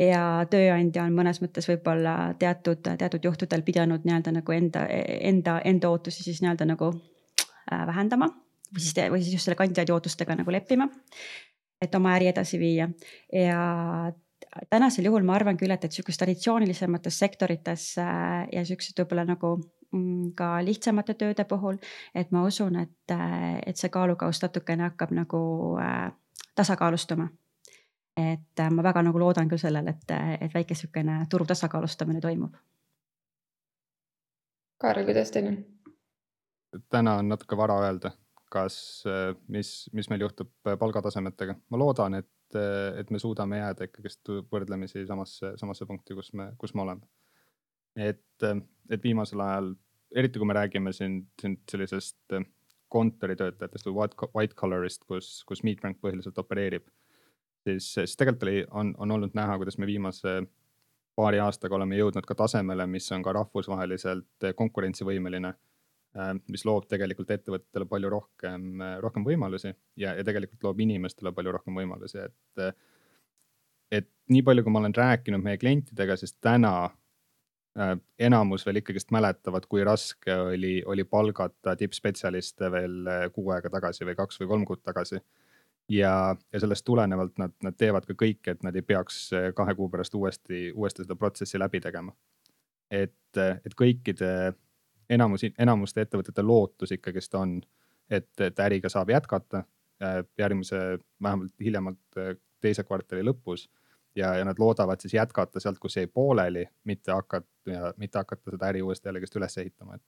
[0.01, 5.91] ja tööandja on mõnes mõttes võib-olla teatud, teatud juhtudel pidanud nii-öelda nagu enda, enda, enda
[5.93, 8.29] ootusi siis nii-öelda nagu äh, vähendama
[8.73, 10.89] või siis, või siis just selle kandidaadi ootustega nagu leppima.
[11.81, 12.87] et oma äri edasi viia
[13.33, 14.11] ja
[14.69, 19.55] tänasel juhul ma arvan küll, et, et sihukest traditsioonilisemates sektorites äh, ja siuksed võib-olla nagu
[19.91, 21.79] mm, ka lihtsamate tööde puhul,
[22.15, 25.43] et ma usun, et, äh, et see kaalukaus natukene hakkab nagu
[26.55, 27.29] tasakaalustuma
[28.17, 30.11] et äh, ma väga nagu loodan küll sellele, et,
[30.41, 32.55] et väike sihukene turu tasakaalustamine toimub.
[34.81, 35.63] Kaarel, kuidas teil on?
[36.89, 38.11] täna on natuke vara öelda,
[38.53, 38.77] kas,
[39.09, 41.57] äh, mis, mis meil juhtub äh, palgatasemetega.
[41.73, 42.57] ma loodan, et,
[42.99, 47.07] et me suudame jääda ikkagist võrdlemisi samasse, samasse punkti, kus me, kus me oleme.
[47.97, 48.49] et,
[48.89, 49.71] et viimasel ajal,
[50.15, 52.37] eriti kui me räägime siin, siin sellisest
[52.93, 56.85] kontoritöötajatest või white, white collar'ist, kus, kus Meetrank põhiliselt opereerib
[57.63, 60.41] siis, siis tegelikult oli, on, on olnud näha, kuidas me viimase
[61.15, 65.53] paari aastaga oleme jõudnud ka tasemele, mis on ka rahvusvaheliselt konkurentsivõimeline.
[66.13, 71.53] Äh, mis loob tegelikult ettevõtetele palju rohkem, rohkem võimalusi ja, ja tegelikult loob inimestele palju
[71.55, 72.83] rohkem võimalusi, et.
[73.97, 77.95] et nii palju, kui ma olen rääkinud meie klientidega, siis täna äh,
[78.29, 84.17] enamus veel ikkagist mäletavad, kui raske oli, oli palgata tippspetsialiste veel kuu aega tagasi või
[84.21, 85.17] kaks või kolm kuud tagasi
[85.89, 86.13] ja,
[86.53, 90.13] ja sellest tulenevalt nad, nad teevad ka kõike, et nad ei peaks kahe kuu pärast
[90.13, 92.13] uuesti, uuesti seda protsessi läbi tegema.
[92.93, 94.53] et, et kõikide
[95.09, 97.59] enamus, enamuste ettevõtete lootus ikkagist on,
[98.09, 99.63] et, et äriga saab jätkata
[100.01, 100.81] eh, järgmise,
[101.21, 102.21] vähemalt hiljemalt
[102.63, 103.69] teise kvartali lõpus.
[104.15, 108.67] ja, ja nad loodavad siis jätkata sealt, kus jäi pooleli, mitte hakata, mitte hakata seda
[108.69, 110.03] äri uuesti jällegist üles ehitama, et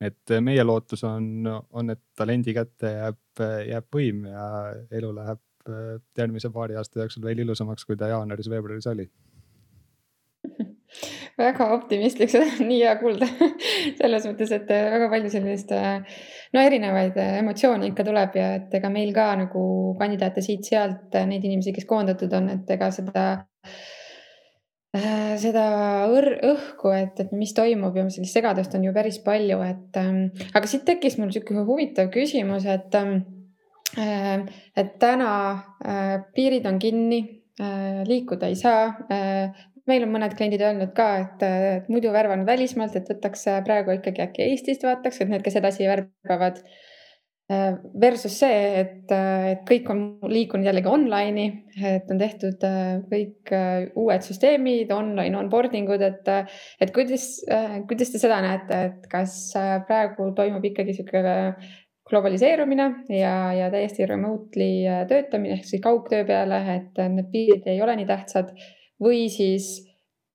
[0.00, 4.48] et meie lootus on, on, et talendi kätte jääb, jääb võim ja
[4.92, 9.08] elu läheb äh, järgmise paari aasta jooksul veel ilusamaks, kui ta jaanuaris-veebruaris oli
[11.38, 13.28] väga optimistlik, seda on nii hea kuulda
[13.98, 16.22] selles mõttes, et äh, väga palju sellist, äh,
[16.54, 19.66] no erinevaid emotsioone ikka tuleb ja et ega meil ka nagu
[20.00, 23.28] kandidaate siit-sealt, neid inimesi, kes koondatud on, et ega seda
[24.96, 25.62] Äh, seda
[26.08, 30.28] õr-, õhku, et, et mis toimub ja sellist segadust on ju päris palju, et ähm,
[30.56, 33.18] aga siit tekkis mul sihuke huvitav küsimus, et ähm,
[33.98, 34.46] äh,,
[34.78, 35.32] et täna
[35.84, 37.20] äh, piirid on kinni
[37.60, 39.66] äh,, liikuda ei saa äh,.
[39.90, 41.46] Meil on mõned kliendid öelnud ka, et,
[41.92, 45.88] muidu värvanud välismaalt, et võtaks äh, praegu ikkagi äkki Eestist vaataks, et need, kes edasi
[45.88, 46.60] värbavad.
[47.46, 51.46] Äh, versus see, et, äh, et kõik on liikunud jällegi online'i,
[51.92, 52.66] et on tehtud
[53.12, 53.54] kõik
[54.02, 56.30] uued süsteemid, online onboarding ud, et,
[56.82, 57.28] et kuidas,
[57.86, 59.36] kuidas te seda näete, et kas
[59.86, 61.22] praegu toimub ikkagi sihuke
[62.06, 67.94] globaliseerumine ja, ja täiesti remotely töötamine ehk siis kaugtöö peale, et need piirid ei ole
[67.98, 68.50] nii tähtsad
[69.02, 69.70] või siis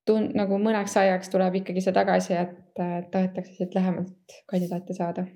[0.08, 5.26] tun-, nagu mõneks ajaks tuleb ikkagi see tagasi, et tahetakse siit lähemalt kandidaate saada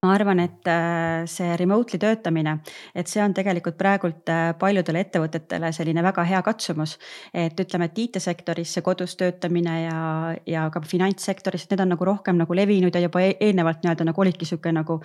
[0.00, 2.54] ma arvan, et äh, see remotely töötamine,
[2.96, 6.96] et see on tegelikult praegult äh, paljudele ettevõtetele selline väga hea katsumus.
[7.34, 10.00] et ütleme, et IT-sektoris see kodus töötamine ja,
[10.48, 14.24] ja ka finantssektoris, need on nagu rohkem nagu levinud ja juba e-, eelnevalt nii-öelda nagu
[14.24, 15.02] olidki sihuke nagu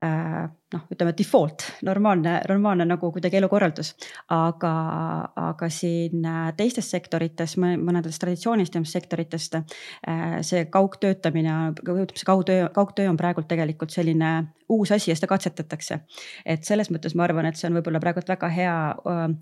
[0.00, 3.92] noh, ütleme default, normaalne, normaalne nagu kuidagi elukorraldus.
[4.32, 4.72] aga,
[5.36, 11.58] aga siin äh, teistes sektorites, mõnedes traditsioonilistes sektoritest äh, see kaugtöötamine,
[12.14, 14.32] see kaugtöö, kaugtöö on praegult tegelikult selline
[14.70, 16.00] uus asi ja seda katsetatakse.
[16.46, 18.74] et selles mõttes ma arvan, et see on võib-olla praegult väga hea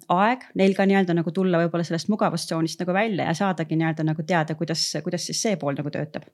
[0.09, 4.27] aeg neil ka nii-öelda nagu tulla võib-olla sellest mugavustsoonist nagu välja ja saadagi nii-öelda nagu
[4.27, 6.27] teada, kuidas, kuidas siis see pool nagu töötab.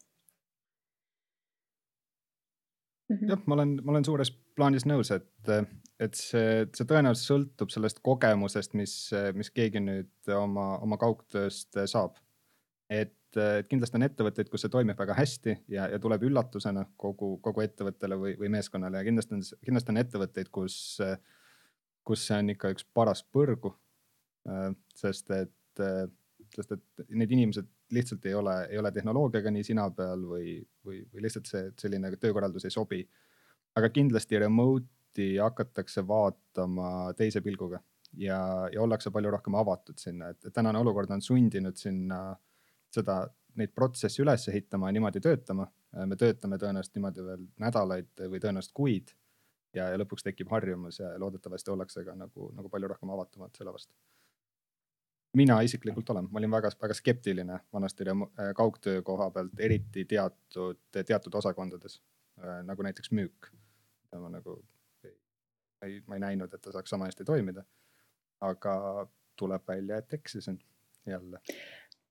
[3.11, 5.51] Jah, ma olen, ma olen suures plaanis nõus, et,
[6.03, 8.95] et see, see tõenäoliselt sõltub sellest kogemusest, mis,
[9.37, 12.19] mis keegi nüüd oma, oma kaugtööst saab.
[12.89, 17.37] et, et kindlasti on ettevõtteid, kus see toimib väga hästi ja, ja tuleb üllatusena kogu,
[17.45, 20.77] kogu ettevõttele või, või meeskonnale ja kindlasti on, kindlasti on ettevõtteid, kus,
[22.07, 23.75] kus see on ikka üks paras põrgu.
[24.95, 25.85] sest et,
[26.55, 31.03] sest et need inimesed lihtsalt ei ole, ei ole tehnoloogiaga nii sina peal või, või,
[31.13, 33.03] või lihtsalt see selline töökorraldus ei sobi.
[33.75, 37.81] aga kindlasti remote'i hakatakse vaatama teise pilguga
[38.17, 42.37] ja, ja ollakse palju rohkem avatud sinna, et tänane olukord on sundinud sinna
[42.95, 43.25] seda
[43.59, 45.67] neid protsesse üles ehitama ja niimoodi töötama.
[46.07, 49.13] me töötame tõenäoliselt niimoodi veel nädalaid või tõenäoliselt kuid
[49.75, 53.75] ja, ja lõpuks tekib harjumus ja loodetavasti ollakse ka nagu, nagu palju rohkem avatumad selle
[53.75, 53.95] vastu.
[55.35, 58.05] Mina isiklikult olen, ma olin väga-väga skeptiline vanasti
[58.57, 62.01] kaugtöö koha pealt, eriti teatud, teatud osakondades
[62.63, 63.51] nagu näiteks müük.
[64.21, 64.65] ma nagu
[65.83, 67.65] ei, ma ei näinud, et ta saaks sama hästi toimida.
[68.41, 70.59] aga tuleb välja, et eksisin
[71.07, 71.41] jälle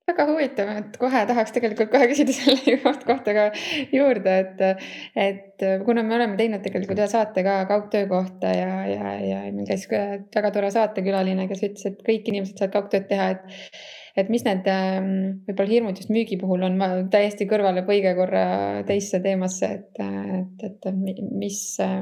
[0.10, 3.48] väga huvitav, et kohe tahaks tegelikult kohe küsida selle kohta ka
[3.94, 4.86] juurde, et,
[5.16, 9.68] et kuna me oleme teinud tegelikult ühe saate ka kaugtöö kohta ja, ja, ja meil
[9.70, 14.44] käis väga tore saatekülaline, kes ütles, et kõik inimesed saavad kaugtööd teha, et et mis
[14.46, 15.08] need ähm,
[15.48, 18.46] võib-olla hirmud just müügi puhul on, ma täiesti kõrvale põige korra
[18.86, 20.90] teisse teemasse, et, et, et
[21.34, 21.60] mis,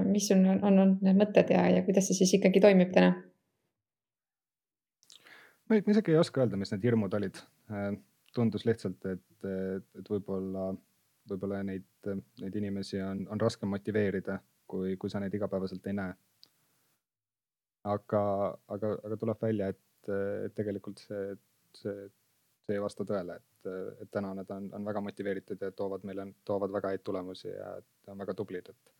[0.10, 3.14] mis sul on olnud need mõtted ja, ja kuidas see siis ikkagi toimib täna?
[5.72, 7.40] Ma isegi ei oska öelda, mis need hirmud olid.
[7.72, 7.92] Äh,
[8.36, 9.46] tundus lihtsalt, et,
[9.78, 10.72] et võib-olla,
[11.30, 11.88] võib-olla neid,
[12.42, 14.38] neid inimesi on, on raskem motiveerida,
[14.72, 16.14] kui, kui sa neid igapäevaselt ei näe.
[17.84, 18.24] aga,
[18.68, 20.10] aga, aga tuleb välja, et,
[20.46, 21.32] et tegelikult see,
[21.76, 22.06] see,
[22.66, 23.72] see ei vasta tõele, et,
[24.04, 27.74] et täna nad on, on väga motiveeritud ja toovad meile, toovad väga häid tulemusi ja
[28.14, 28.94] on väga tublid, et,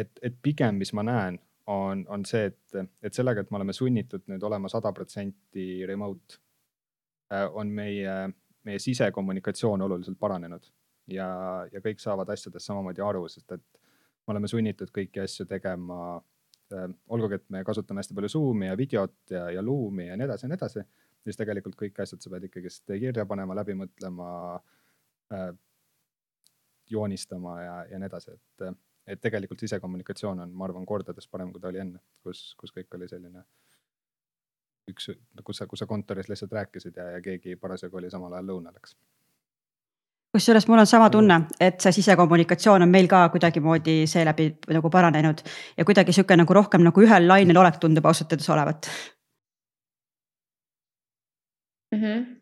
[0.00, 1.38] et, et pigem, mis ma näen
[1.70, 6.40] on, on see, et, et sellega, et me oleme sunnitud nüüd olema sada protsenti remote,
[7.32, 8.16] äh, on meie,
[8.66, 10.66] meie sisekommunikatsioon oluliselt paranenud
[11.10, 11.28] ja,
[11.72, 13.64] ja kõik saavad asjadest samamoodi aru, sest et
[14.26, 16.18] me oleme sunnitud kõiki asju tegema
[16.74, 16.90] äh,.
[17.10, 20.46] olgugi, et me kasutame hästi palju Zoom'i ja videot ja, ja Loom'i ja nii edasi
[20.46, 20.86] ja nii edasi,
[21.26, 24.30] siis tegelikult kõik asjad sa pead ikkagist kirja panema, läbi mõtlema
[25.34, 25.50] äh,,
[26.90, 28.70] joonistama ja, ja nii edasi, et
[29.10, 32.98] et tegelikult sisekommunikatsioon on, ma arvan, kordades parem, kui ta oli enne, kus, kus kõik
[32.98, 33.44] oli selline
[34.90, 35.10] üks,
[35.44, 38.76] kus sa, kus sa kontoris lihtsalt rääkisid ja, ja keegi parasjagu oli samal ajal lõunal,
[38.80, 38.96] eks
[40.34, 45.42] kusjuures mul on sama tunne, et see sisekommunikatsioon on meil ka kuidagimoodi seeläbi nagu paranenud
[45.76, 48.90] ja kuidagi sihuke nagu rohkem nagu ühel lainel olek tundub ausalt öeldes olevat
[51.92, 51.98] mm.
[52.02, 52.39] -hmm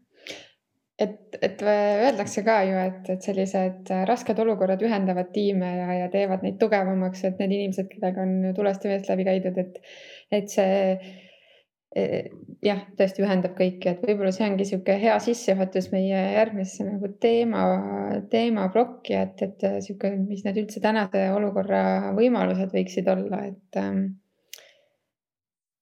[0.99, 6.43] et, et öeldakse ka ju, et, et sellised rasked olukorrad ühendavad tiime ja, ja teevad
[6.45, 9.79] neid tugevamaks, et need inimesed, kellega on tulest ja veest läbi käidud, et,
[10.35, 10.79] et see
[11.95, 12.07] e,
[12.67, 17.67] jah, tõesti ühendab kõiki, et võib-olla see ongi niisugune hea sissejuhatus meie järgmisse nagu teema,
[18.33, 24.09] teemaplokki, et, et sihuke, mis need üldse tänase olukorra võimalused võiksid olla, et ähm,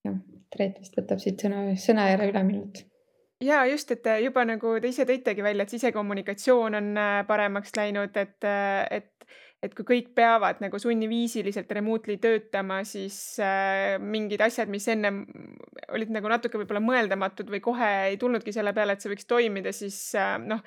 [0.04, 0.20] jah,
[0.56, 2.85] Reet vist võtab siit sõna, sõnajärje üle minult
[3.40, 7.76] ja just, et äh, juba nagu te ise tõitegi välja, et sisekommunikatsioon on äh, paremaks
[7.76, 9.12] läinud, et, äh, et
[9.64, 15.22] et kui kõik peavad nagu sunniviisiliselt remotely töötama, siis äh, mingid asjad, mis ennem
[15.96, 19.72] olid nagu natuke võib-olla mõeldamatud või kohe ei tulnudki selle peale, et see võiks toimida,
[19.74, 20.62] siis äh, noh,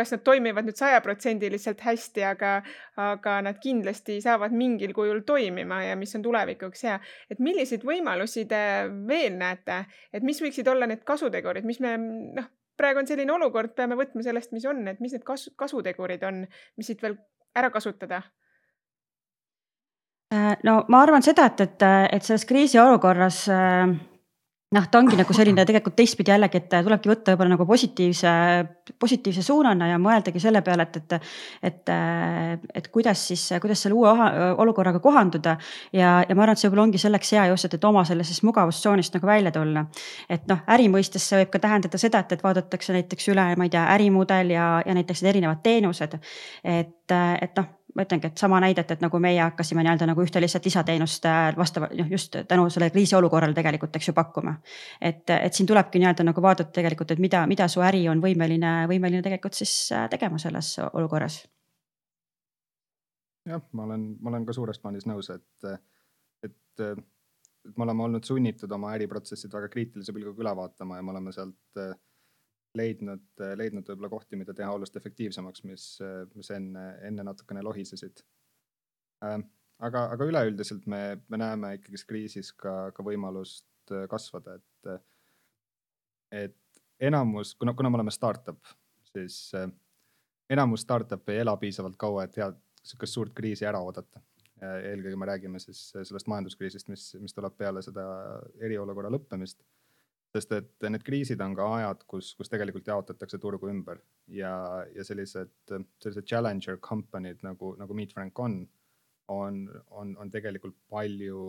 [0.00, 2.54] kas nad toimivad nüüd sajaprotsendiliselt hästi, aga,
[3.00, 6.96] aga nad kindlasti saavad mingil kujul toimima ja mis on tulevikuks hea.
[7.30, 8.62] et milliseid võimalusi te
[9.08, 12.48] veel näete, et mis võiksid olla need kasutegurid, mis me noh,
[12.80, 16.44] praegu on selline olukord, peame võtma sellest, mis on, et mis need kasu, kasutegurid on,
[16.80, 17.18] mis siit veel
[17.56, 18.22] ära kasutada?
[20.32, 21.84] Äh, no ma arvan seda, et, et,
[22.16, 23.92] et selles kriisiolukorras äh,
[24.74, 28.32] noh, ta ongi nagu selline tegelikult teistpidi jällegi, et tulebki võtta võib-olla nagu positiivse,
[29.02, 31.32] positiivse suunana ja mõeldagi selle peale, et, et,
[31.70, 31.92] et,
[32.78, 34.12] et kuidas siis, kuidas selle uue
[34.62, 35.56] olukorraga kohanduda.
[35.92, 39.18] ja, ja ma arvan, et see võib-olla ongi selleks hea just, et oma sellest mugavustsoonist
[39.18, 39.86] nagu välja tulla.
[40.30, 43.66] et noh, äri mõistes see võib ka tähendada seda, et, et vaadatakse näiteks üle, ma
[43.66, 46.18] ei tea, ärimudel ja, ja näiteks need erinevad teenused.
[46.62, 50.40] et, et noh ma ütlengi, et sama näidet, et nagu meie hakkasime nii-öelda nagu ühte
[50.42, 54.54] lihtsalt lisateenust äh, vastava, noh just tänu sellele kriisiolukorrale tegelikult, eks ju, pakkuma.
[55.00, 58.74] et, et siin tulebki nii-öelda nagu vaadata tegelikult, et mida, mida su äri on võimeline,
[58.90, 61.42] võimeline tegelikult siis äh, tegema selles olukorras.
[63.48, 65.80] jah, ma olen, ma olen ka suures plaanis nõus, et,
[66.44, 71.16] et, et me oleme olnud sunnitud oma äriprotsessid väga kriitilise pilguga üle vaatama ja me
[71.16, 71.82] oleme sealt
[72.78, 73.24] leidnud,
[73.58, 75.86] leidnud võib-olla kohti, mida teha oluliselt efektiivsemaks, mis,
[76.34, 78.22] mis enne, enne natukene lohisesid.
[79.26, 79.46] Ähm,
[79.82, 85.04] aga, aga üleüldiselt me, me näeme ikkagist kriisis ka, ka võimalust äh, kasvada, et,
[86.44, 88.62] et enamus, kuna, kuna me oleme startup,
[89.10, 89.68] siis äh,
[90.50, 94.22] enamus startup'e ei ela piisavalt kaua, et head sihukest suurt kriisi ära oodata.
[94.60, 98.02] eelkõige me räägime siis sellest majanduskriisist, mis, mis tuleb peale seda
[98.60, 99.62] eriolukorra lõppemist
[100.34, 103.98] sest et need kriisid on ka ajad, kus, kus tegelikult jaotatakse turgu ümber
[104.30, 104.52] ja,
[104.94, 108.60] ja sellised, sellised challenger company'd nagu, nagu Meet Frank on,
[109.34, 111.40] on, on, on tegelikult palju,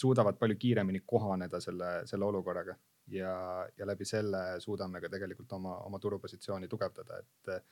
[0.00, 2.76] suudavad palju kiiremini kohaneda selle, selle olukorraga.
[3.10, 3.32] ja,
[3.78, 7.66] ja läbi selle suudame ka tegelikult oma, oma turupositsiooni tugevdada, et,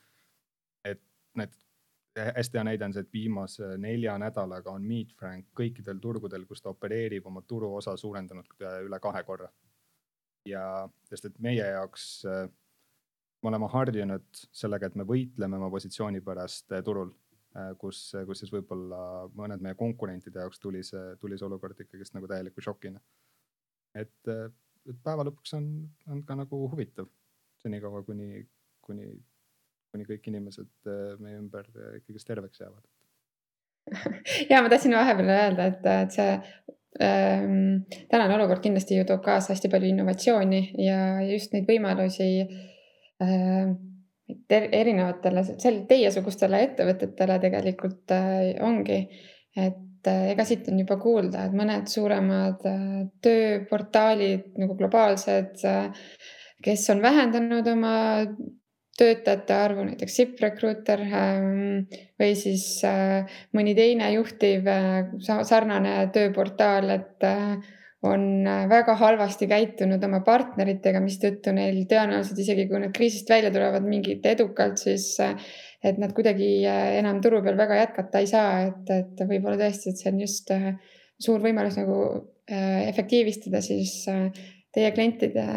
[0.91, 1.01] et
[1.35, 1.55] need
[2.15, 6.63] hästi hea näide on see, et viimase nelja nädalaga on Meet Frank kõikidel turgudel, kus
[6.63, 8.51] ta opereerib, oma turuosa suurendanud
[8.85, 9.49] üle kahe korra.
[10.45, 10.63] Ja
[11.09, 17.11] sest, et meie jaoks me oleme harjunud sellega, et me võitleme oma positsiooni pärast turul,
[17.81, 18.99] kus, kus siis võib-olla
[19.37, 22.99] mõned meie konkurentide jaoks tuli see, tuli see olukord ikkagist nagu täieliku šokina.
[23.95, 25.69] et, et päeva lõpuks on,
[26.09, 27.07] on ka nagu huvitav
[27.61, 28.43] senikaua, kuni,
[28.85, 29.13] kuni
[29.95, 32.83] kuni kõik inimesed äh, meie ümber äh, ikkagist terveks jäävad.
[34.51, 36.33] ja ma tahtsin vahepeal öelda, et, et see
[36.95, 43.73] tänane olukord kindlasti ju toob kaasa hästi palju innovatsiooni ja just neid võimalusi äh,
[44.49, 48.99] erinevatele, sel teiesugustele ettevõtetele tegelikult äh, ongi,
[49.55, 55.61] et äh, ega siit on juba kuulda, et mõned suuremad äh, tööportaalid nagu globaalsed,
[56.65, 57.95] kes on vähendanud oma
[58.95, 61.87] töötajate arvu, näiteks SIP-Recruiter ähm,
[62.19, 67.73] või siis äh, mõni teine juhtiv äh, sarnane tööportaal, et äh,
[68.05, 73.87] on väga halvasti käitunud oma partneritega, mistõttu neil tõenäoliselt isegi kui nad kriisist välja tulevad
[73.87, 79.25] mingit edukalt, siis et nad kuidagi enam turu peal väga jätkata ei saa, et, et
[79.25, 80.53] võib-olla tõesti, et see on just
[81.25, 81.97] suur võimalus nagu
[82.45, 85.47] efektiivistada siis teie klientide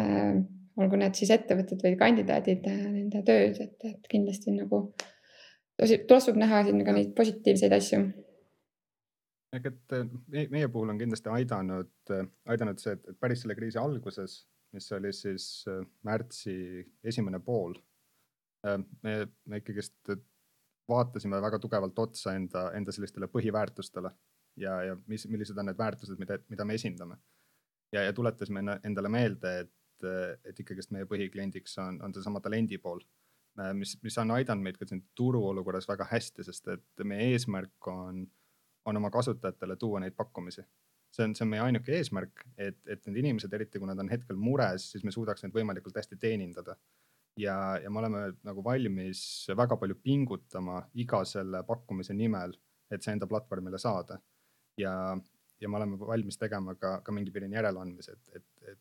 [0.83, 4.87] olgu need siis ettevõtted või kandidaadid, äh, nende tööd, et, et kindlasti nagu
[6.09, 8.01] tasub näha siin ka neid positiivseid asju.
[9.55, 10.07] ehk et äh,
[10.53, 14.41] meie puhul on kindlasti aidanud, äh, aidanud see, et päris selle kriisi alguses,
[14.73, 15.65] mis oli siis
[16.05, 16.55] märtsi
[17.03, 17.73] esimene pool,
[19.01, 19.13] me,
[19.49, 20.11] me ikkagist
[20.89, 24.11] vaatasime väga tugevalt otsa enda, enda sellistele põhiväärtustele
[24.61, 27.17] ja, ja mis, millised on need väärtused, mida, mida me esindame.
[27.91, 29.73] ja, ja tuletasime endale meelde, et
[30.07, 33.01] et, et ikkagist meie põhikliendiks on, on seesama talendi pool,
[33.75, 38.23] mis, mis on aidanud meid ka siin turuolukorras väga hästi, sest et meie eesmärk on,
[38.85, 40.63] on oma kasutajatele tuua neid pakkumisi.
[41.09, 44.11] see on, see on meie ainuke eesmärk, et, et need inimesed, eriti kui nad on
[44.11, 46.77] hetkel mures, siis me suudaks neid võimalikult hästi teenindada
[47.39, 49.21] ja, ja me oleme nagu valmis
[49.57, 52.53] väga palju pingutama iga selle pakkumise nimel,
[52.91, 54.19] et see enda platvormile saada.
[54.77, 54.93] ja,
[55.61, 58.79] ja me oleme valmis tegema ka, ka mingi piirini järeleandmisi, et, et, et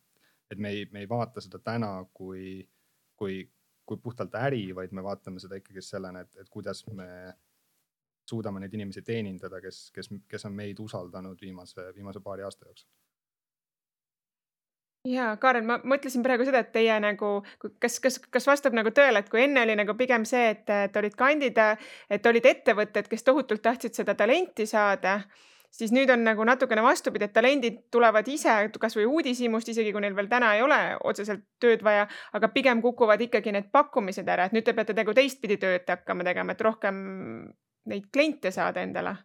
[0.50, 2.62] et me ei, me ei vaata seda täna kui,
[3.16, 3.42] kui,
[3.86, 7.08] kui puhtalt äri, vaid me vaatame seda ikkagi sellena, et, et kuidas me
[8.28, 12.90] suudame neid inimesi teenindada, kes, kes, kes on meid usaldanud viimase, viimase paari aasta jooksul.
[15.08, 17.38] Ja Kaaren, ma mõtlesin praegu seda, et teie nagu,
[17.80, 20.96] kas, kas, kas vastab nagu tõele, et kui enne oli nagu pigem see, et, et
[21.00, 25.20] olid kandidaat, et olid ettevõtted, kes tohutult tahtsid seda talenti saada
[25.70, 30.16] siis nüüd on nagu natukene vastupidi, et talendid tulevad ise kasvõi uudishimust, isegi kui neil
[30.16, 34.56] veel täna ei ole otseselt tööd vaja, aga pigem kukuvad ikkagi need pakkumised ära, et
[34.56, 37.00] nüüd te peate nagu teistpidi tööd hakkama tegema, et rohkem
[37.88, 39.16] neid kliente saada endale.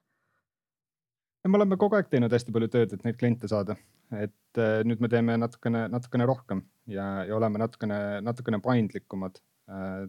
[1.47, 3.75] me oleme kogu aeg teinud hästi palju tööd, et neid kliente saada,
[4.15, 10.05] et äh, nüüd me teeme natukene, natukene rohkem ja, ja oleme natukene, natukene paindlikumad äh,.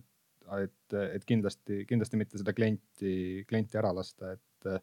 [0.60, 4.82] et, et kindlasti, kindlasti mitte seda klienti, klienti ära lasta, et äh,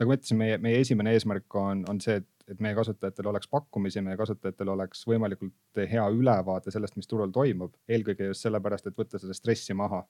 [0.00, 3.50] nagu ma ütlesin, meie, meie esimene eesmärk on, on see, et, et meie kasutajatel oleks
[3.52, 8.98] pakkumisi, meie kasutajatel oleks võimalikult hea ülevaade sellest, mis turul toimub, eelkõige just sellepärast, et
[8.98, 10.02] võtta seda stressi maha.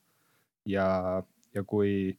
[0.68, 0.86] ja,
[1.56, 2.14] ja kui,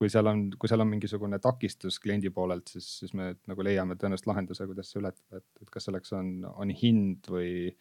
[0.00, 3.98] kui seal on, kui seal on mingisugune takistus kliendi poolelt, siis, siis me nagu leiame
[3.98, 7.74] tõenäoliselt lahenduse, kuidas see ületada, et, et kas selleks on, on hind või,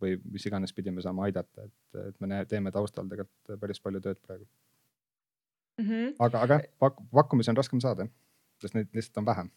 [0.00, 4.00] või mis iganes pidi me saame aidata, et, et me teeme taustal tegelikult päris palju
[4.06, 4.46] tööd praegu
[5.76, 5.88] mm.
[5.88, 6.12] -hmm.
[6.24, 8.08] aga, aga pak, pakkumisi on raskem saada
[8.62, 9.52] sest neid lihtsalt on vähem.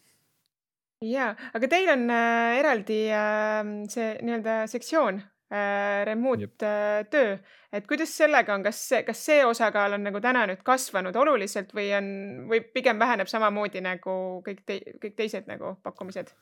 [1.06, 3.60] ja, aga teil on äh, eraldi äh,
[3.92, 5.20] see nii-öelda sektsioon
[5.52, 7.36] äh, remote äh, töö,
[7.72, 11.72] et kuidas sellega on, kas see, kas see osakaal on nagu täna nüüd kasvanud oluliselt
[11.76, 12.10] või on,
[12.50, 14.14] või pigem väheneb samamoodi nagu
[14.46, 16.32] kõik te, kõik teised nagu pakkumised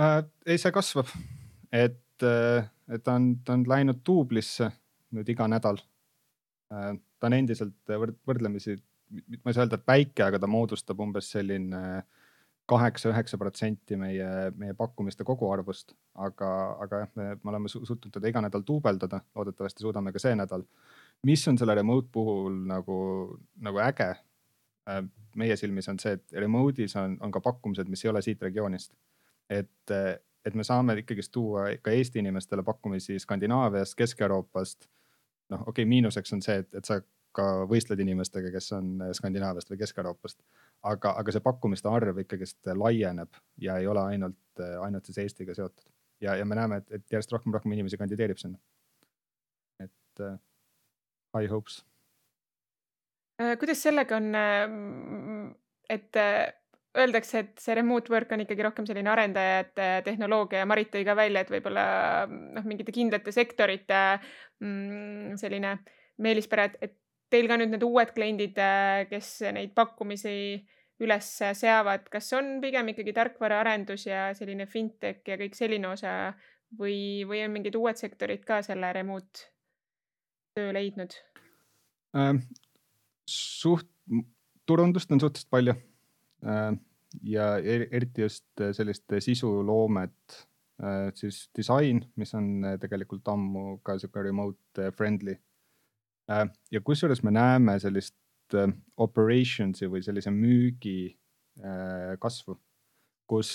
[0.00, 0.22] äh,?
[0.46, 1.10] ei, see kasvab,
[1.72, 4.70] et, äh, et ta on, ta on läinud duublisse
[5.14, 5.80] nüüd iga nädal
[6.74, 6.92] äh,.
[7.18, 8.76] ta on endiselt võrd, võrdlemisi
[9.14, 11.80] ma ei saa öelda, et väike, aga ta moodustab umbes selline
[12.70, 15.92] kaheksa-üheksa protsenti meie, meie pakkumiste koguarvust.
[16.14, 16.50] aga,
[16.80, 20.64] aga jah, me, me oleme suutnud teda iga nädal duubeldada, loodetavasti suudame ka see nädal.
[21.22, 22.96] mis on selle remote puhul nagu,
[23.60, 25.04] nagu äge äh,
[25.36, 28.92] meie silmis on see, et remote'is on, on ka pakkumised, mis ei ole siit regioonist.
[29.50, 29.90] et,
[30.44, 34.88] et me saame ikkagist tuua ka Eesti inimestele pakkumisi Skandinaaviast, Kesk-Euroopast.
[35.50, 37.00] noh, okei okay,, miinuseks on see, et, et sa
[37.34, 40.40] ka võistled inimestega, kes on äh, Skandinaaviast või Kesk-Euroopast.
[40.90, 45.54] aga, aga see pakkumiste arv ikkagist laieneb ja ei ole ainult, äh, ainult siis Eestiga
[45.54, 45.86] seotud.
[46.20, 48.58] ja, ja me näeme, et, et järjest rohkem, rohkem inimesi kandideerib sinna.
[49.82, 50.36] et uh,
[51.36, 51.82] high hopes.
[53.58, 54.28] kuidas sellega on,
[55.90, 56.16] et
[56.94, 61.16] öeldakse, et see remote work on ikkagi rohkem selline arendajate tehnoloogia ja Marit tõi ka
[61.18, 61.84] välja, et võib-olla
[62.30, 64.02] noh, mingite kindlate sektorite
[64.62, 65.74] mm, selline
[66.22, 66.94] meelispere, et, et
[67.32, 68.58] teil ka nüüd need uued kliendid,
[69.10, 70.34] kes neid pakkumisi
[71.02, 76.34] üles seavad, kas on pigem ikkagi tarkvaraarendus ja selline fintech ja kõik selline osa
[76.78, 79.48] või, või on mingid uued sektorid ka selle remote
[80.54, 81.16] töö leidnud
[82.14, 82.38] äh,?
[83.26, 83.90] suht,
[84.68, 85.74] turundust on suhteliselt palju
[86.44, 86.76] Äh,
[87.22, 90.46] ja eriti just äh, sellist sisuloomet,
[90.82, 95.38] äh, siis disain, mis on tegelikult ammu ka sihuke remote friendly.
[96.28, 98.14] Ja kusjuures me näeme sellist
[98.96, 101.14] operations'i või sellise müügi
[102.20, 102.56] kasvu
[103.30, 103.50] kus,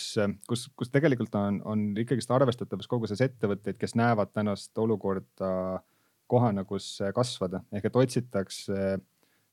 [0.50, 5.82] kus, kus tegelikult on, on ikkagist arvestatavas koguses ettevõtteid, kes näevad tänast olukorda
[6.30, 7.64] kohana, kus kasvada.
[7.74, 9.00] Ehk et otsitakse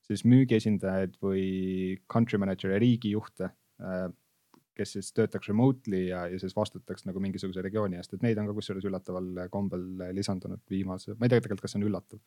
[0.06, 1.46] siis müügiesindajaid või
[2.12, 3.50] country manager'e, riigijuhte,
[3.82, 4.06] äh,
[4.76, 8.48] kes siis töötaks remotely ja, ja siis vastutaks nagu mingisuguse regiooni eest, et neid on
[8.50, 9.84] ka kusjuures üllataval kombel
[10.16, 12.20] lisandunud viimase, ma ei tea tegelikult, kas see on üllatav,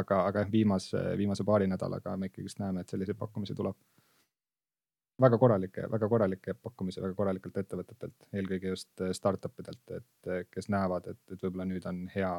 [0.00, 3.78] aga, aga jah, viimase, viimase paari nädalaga me ikkagist näeme, et selliseid pakkumisi tuleb.
[5.20, 11.10] väga korralikke, väga korralikke pakkumisi väga korralikelt ettevõtetelt, eelkõige just startup idelt, et kes näevad,
[11.12, 12.34] et, et võib-olla nüüd on hea,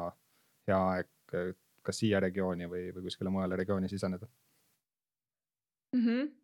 [0.66, 1.36] hea aeg
[1.82, 4.26] kas siia regiooni või, või kuskile mujale regiooni siseneda
[5.92, 6.20] Mhm.
[6.20, 6.41] Äh,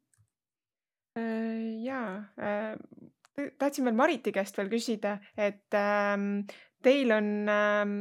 [1.85, 2.11] jaa,
[2.43, 6.43] äh, tahtsin veel Mariti käest veel küsida, et ähm,
[6.83, 7.97] teil on ähm,,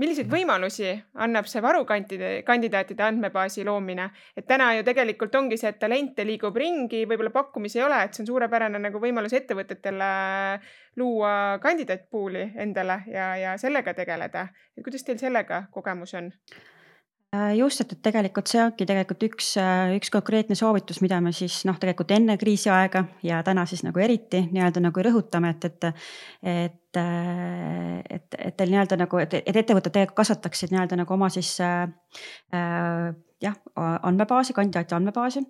[0.00, 0.34] milliseid mhm.
[0.34, 0.90] võimalusi
[1.20, 4.08] annab see varukantide, kandidaatide andmebaasi loomine?
[4.36, 8.16] et täna ju tegelikult ongi see, et talente liigub ringi, võib-olla pakkumisi ei ole, et
[8.16, 10.10] see on suurepärane nagu võimalus ettevõtetele
[11.00, 11.32] luua
[11.62, 14.48] kandidaatpool'i endale ja, ja sellega tegeleda.
[14.82, 16.32] kuidas teil sellega kogemus on?
[17.30, 21.30] Äh, just, et, et tegelikult see ongi tegelikult üks, äh, üks konkreetne soovitus, mida me
[21.30, 25.86] siis noh, tegelikult enne kriisiaega ja täna siis nagu eriti nii-öelda nagu rõhutame, et, et,
[26.42, 31.30] et, äh, et, et teil nii-öelda nagu, et, et ettevõtted tegelikult kasvataksid nii-öelda nagu oma
[31.30, 31.86] siis äh,
[33.40, 35.42] jah, andmebaasi, kandidaati andmebaasi.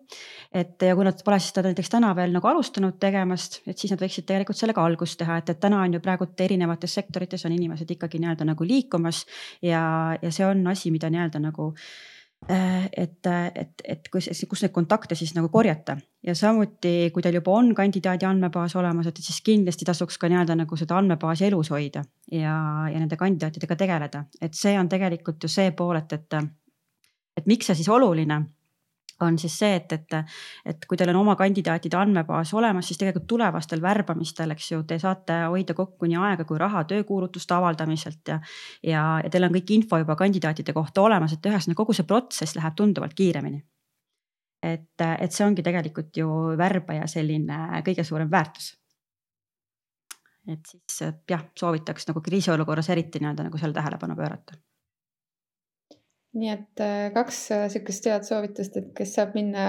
[0.54, 3.94] et ja kui nad pole siis seda näiteks täna veel nagu alustanud tegemast, et siis
[3.94, 7.56] nad võiksid tegelikult sellega algust teha, et, et täna on ju praegult erinevates sektorites on
[7.56, 9.24] inimesed ikkagi nii-öelda nagu liikumas.
[9.62, 9.82] Ja,
[10.22, 15.18] ja see on asi, mida nii-öelda nagu äh, et, et, et kus, kus neid kontakte
[15.18, 15.96] siis nagu korjata.
[16.24, 20.56] Ja samuti, kui teil juba on kandidaadi andmebaas olemas, et siis kindlasti tasuks ka nii-öelda
[20.62, 22.54] nagu seda andmebaasi elus hoida ja,
[22.92, 26.40] ja nende kandidaatidega tegeleda, et see on tegelikult ju see pool, et, et
[27.40, 28.42] et miks see siis oluline
[29.20, 30.14] on siis see, et, et,
[30.72, 34.98] et kui teil on oma kandidaatide andmebaas olemas, siis tegelikult tulevastel värbamistel, eks ju, te
[35.02, 38.40] saate hoida kokku nii aega kui raha töökuulutuste avaldamiselt ja.
[38.86, 42.56] ja, ja teil on kõik info juba kandidaatide kohta olemas, et ühesõnaga kogu see protsess
[42.58, 43.62] läheb tunduvalt kiiremini.
[44.62, 46.28] et, et see ongi tegelikult ju
[46.58, 48.72] värbaja selline kõige suurem väärtus.
[50.48, 54.56] et siis jah, soovitaks nagu kriisiolukorras eriti nii-öelda nagu selle tähelepanu pöörata
[56.30, 59.64] nii et äh, kaks äh, sihukest head soovitust, et kes saab minna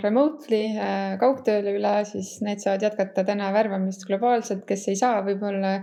[0.00, 5.74] remotely äh, kaugtööle üle, siis need saavad jätkata täna värbamist globaalselt, kes ei saa, võib-olla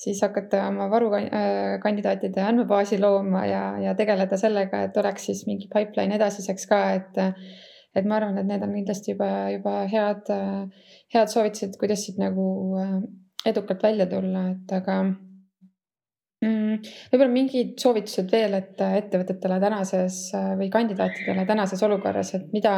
[0.00, 6.16] siis hakata oma varukandidaatide andmebaasi looma ja, ja tegeleda sellega, et oleks siis mingi pipeline
[6.16, 7.22] edasiseks ka, et
[7.94, 10.32] et ma arvan, et need on kindlasti juba, juba head,
[11.14, 12.48] head soovitused, kuidas siit nagu
[13.46, 14.98] edukalt välja tulla, et aga.
[16.44, 22.74] Võib-olla mingid soovitused veel, et äh, ettevõtetele tänases äh, või kandidaatidele tänases olukorras, et mida,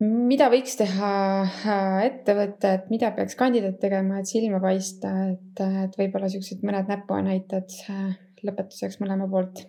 [0.00, 1.12] mida võiks teha
[1.44, 6.92] äh, ettevõte, et mida peaks kandidaat tegema, et silma paista, et, et võib-olla siuksed mõned
[6.92, 7.80] näpunäited
[8.46, 9.64] lõpetuseks mõlema poolt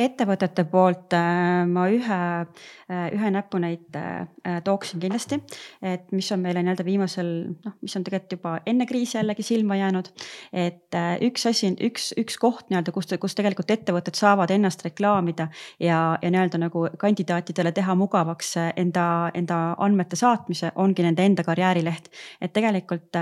[0.00, 2.18] ettevõtete poolt äh, ma ühe,
[2.90, 5.40] äh, ühe näpunäite äh, tooksin kindlasti,
[5.82, 9.76] et mis on meile nii-öelda viimasel noh, mis on tegelikult juba enne kriisi jällegi silma
[9.78, 10.10] jäänud.
[10.52, 10.96] et
[11.26, 15.48] üks asi, üks, üks koht nii-öelda, kus, kus tegelikult ettevõtted saavad ennast reklaamida
[15.80, 22.10] ja, ja nii-öelda nagu kandidaatidele teha mugavaks enda, enda andmete saatmise, ongi nende enda karjäärileht.
[22.40, 23.16] et tegelikult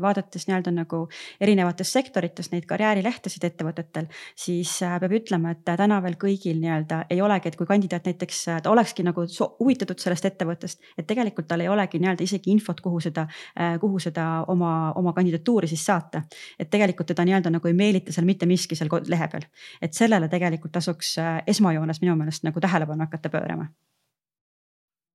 [0.00, 1.04] vaadates nii-öelda nagu
[1.40, 7.48] erinevates sektorites neid karjäärilehtesid ettevõtetel, siis peab ütlema, et täna veel kõigil nii-öelda ei olegi,
[7.48, 9.24] et kui kandidaat näiteks, ta olekski nagu
[9.60, 13.26] huvitatud sellest ettevõttest, et tegelikult tal ei olegi nii-öelda isegi infot, kuhu seda,
[13.60, 16.22] äh, kuhu seda oma, oma kandidatuuri siis saata.
[16.58, 19.46] et tegelikult teda nii-öelda nagu ei meelita seal mitte miski seal lehe peal,
[19.82, 23.66] et sellele tegelikult tasuks äh, esmajoones minu meelest nagu tähelepanu hakata pöörama.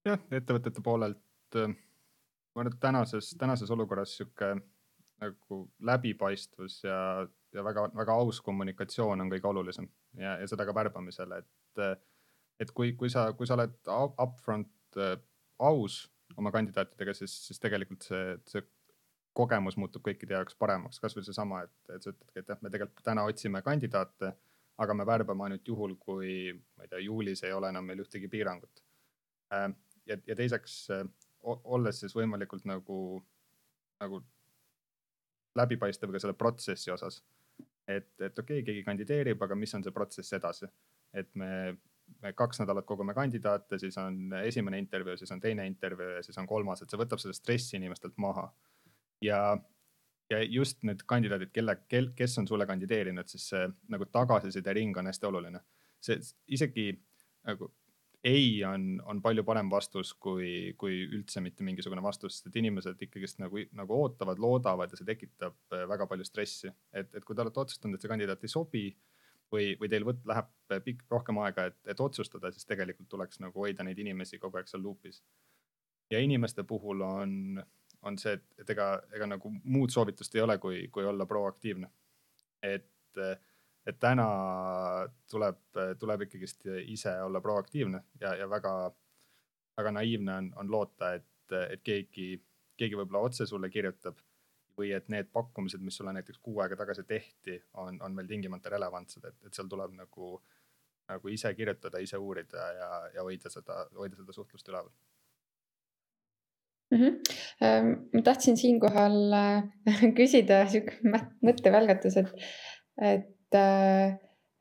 [0.05, 1.21] jah, ettevõtete poolelt
[1.55, 1.75] äh,
[2.55, 4.55] ma arvan, et tänases, tänases olukorras sihuke
[5.19, 11.33] nagu läbipaistvus ja, ja väga-väga aus kommunikatsioon on kõige olulisem ja, ja seda ka värbamisel,
[11.39, 12.01] et,
[12.59, 13.77] et kui, kui sa, kui sa oled
[14.21, 15.15] upfront äh,
[15.59, 16.03] aus
[16.37, 18.65] oma kandidaatidega, siis, siis tegelikult see, see
[19.35, 23.05] kogemus muutub kõikide jaoks paremaks, kasvõi seesama, et, et sa ütledki, et jah, me tegelikult
[23.05, 24.33] täna otsime kandidaate,
[24.79, 28.29] aga me värbame ainult juhul, kui ma ei tea, juulis ei ole enam meil ühtegi
[28.31, 28.83] piirangut.
[29.55, 29.69] Äh,
[30.09, 30.81] ja, ja teiseks
[31.43, 32.99] olles siis võimalikult nagu,
[34.03, 34.21] nagu
[35.55, 37.23] läbipaistev ka selle protsessi osas.
[37.87, 40.67] et, et okei okay,, keegi kandideerib, aga mis on see protsess edasi,
[41.17, 41.49] et me,
[42.21, 46.37] me kaks nädalat kogume kandidaate, siis on esimene intervjuu, siis on teine intervjuu ja siis
[46.37, 48.45] on kolmas, et see võtab selle stressi inimestelt maha.
[49.25, 49.41] ja,
[50.29, 54.97] ja just need kandidaadid, kelle, kel, kes on sulle kandideerinud, siis see nagu tagasiside ring
[54.97, 55.65] on hästi oluline.
[55.99, 56.91] see isegi
[57.47, 57.73] nagu
[58.23, 62.99] ei on, on palju parem vastus kui, kui üldse mitte mingisugune vastus, sest et inimesed
[63.05, 66.71] ikkagist nagu, nagu ootavad, loodavad ja see tekitab äh, väga palju stressi.
[66.91, 68.83] et, et kui te olete otsustanud, et see kandidaat ei sobi
[69.51, 73.63] või, või teil võt-, läheb pikk, rohkem aega, et, et otsustada, siis tegelikult tuleks nagu
[73.63, 75.23] hoida neid inimesi kogu aeg seal loop'is.
[76.11, 77.63] ja inimeste puhul on,
[78.01, 81.89] on see, et, et ega, ega nagu muud soovitust ei ole, kui, kui olla proaktiivne.
[82.63, 82.91] et
[83.89, 84.25] et täna
[85.31, 85.59] tuleb,
[85.99, 88.73] tuleb ikkagist ise olla proaktiivne ja, ja väga,
[89.77, 92.31] väga naiivne on, on loota, et, et keegi,
[92.77, 94.19] keegi võib-olla otse sulle kirjutab
[94.79, 98.71] või et need pakkumised, mis sulle näiteks kuu aega tagasi tehti, on, on veel tingimata
[98.71, 100.37] relevantsed, et, et seal tuleb nagu,
[101.11, 104.93] nagu ise kirjutada, ise uurida ja, ja hoida seda, hoida seda suhtlust üleval
[106.91, 107.01] mm.
[107.01, 107.97] -hmm.
[108.13, 109.67] ma tahtsin siinkohal äh,
[110.19, 110.95] küsida sihuke
[111.43, 112.47] mõttevälgatus, et,
[113.11, 113.27] et
[113.57, 114.19] et,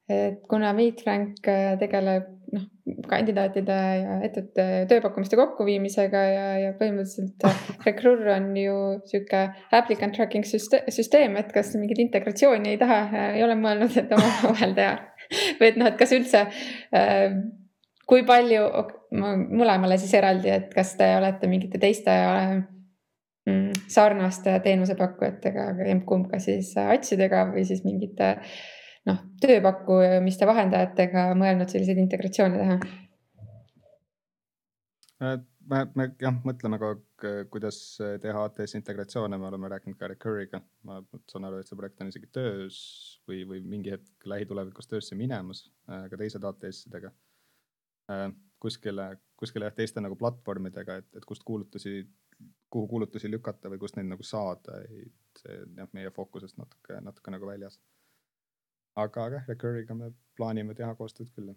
[0.08, 1.40] et kuna Meet Frank
[1.80, 2.64] tegeleb noh,
[3.08, 7.44] kandidaatide ja ettevõtte tööpakkumiste kokkuviimisega ja, ja põhimõtteliselt
[7.86, 8.78] Recruur on ju
[9.10, 9.44] sihuke
[9.76, 13.02] applicant tracking süsteem, et kas mingit integratsiooni ei taha,
[13.34, 14.96] ei ole mõelnud, et omavahel teha.
[15.58, 17.26] Või et noh, et kas üldse äh,
[18.08, 18.64] kui palju,
[19.12, 22.56] mõlemale siis eraldi, et kas te olete mingite teiste äh,
[23.88, 28.58] sarnaste teenusepakkujatega, emb-kumb ka siis atsidega või siis mingite äh,
[29.08, 32.80] noh, tööpakkumiste vahendajatega mõelnud selliseid integratsioone teha?
[35.68, 37.78] me, me jah, mõtleme kogu aeg, kuidas
[38.22, 40.60] teha ATS integratsioone, me oleme rääkinud ka Recurriga.
[40.86, 41.00] ma
[41.30, 42.78] saan aru, et see projekt on isegi töös
[43.28, 47.12] või, või mingi hetk lähitulevikus töösse minemas ka teised ATS-idega.
[48.62, 52.00] kuskile, kuskile jah, teiste nagu platvormidega, et, et kust kuulutusi,
[52.70, 54.80] kuhu kuulutusi lükata või kust neid nagu saada,
[55.42, 57.78] see jah, meie fookusest natuke, natuke nagu väljas
[59.04, 61.54] aga, aga Recurriga me plaanime teha koostööd küll.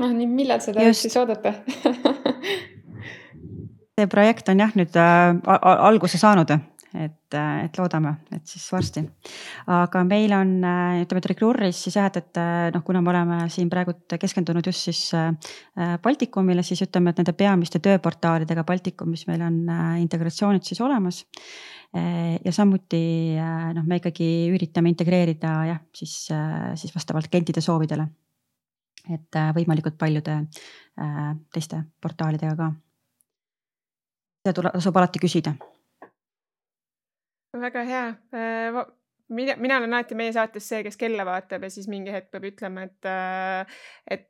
[0.00, 1.06] ah nii, millal seda Just.
[1.06, 1.54] siis oodata
[3.98, 5.36] see projekt on jah nüüd äh,
[5.72, 6.50] alguse saanud,
[6.94, 9.02] et, et loodame, et siis varsti.
[9.72, 10.54] aga meil on
[11.02, 14.88] ütleme, et Recruuris siis jah, et, et noh, kuna me oleme siin praegult keskendunud just
[14.90, 15.32] siis äh,
[16.02, 21.24] Baltikumile, siis ütleme, et nende peamiste tööportaalidega Baltikumis meil on äh, integratsioonid siis olemas
[21.92, 23.36] Äh, ja samuti
[23.76, 26.14] noh, me ikkagi üritame integreerida jah, siis,
[26.80, 28.08] siis vastavalt klientide soovidele.
[29.10, 30.36] et võimalikult paljude
[31.52, 32.68] teiste portaalidega ka.
[34.46, 35.54] seda tasub alati küsida.
[37.52, 38.04] Väga hea
[39.32, 42.50] mina, mina olen alati meie saates see, kes kella vaatab ja siis mingi hetk peab
[42.52, 43.10] ütlema, et,
[44.10, 44.28] et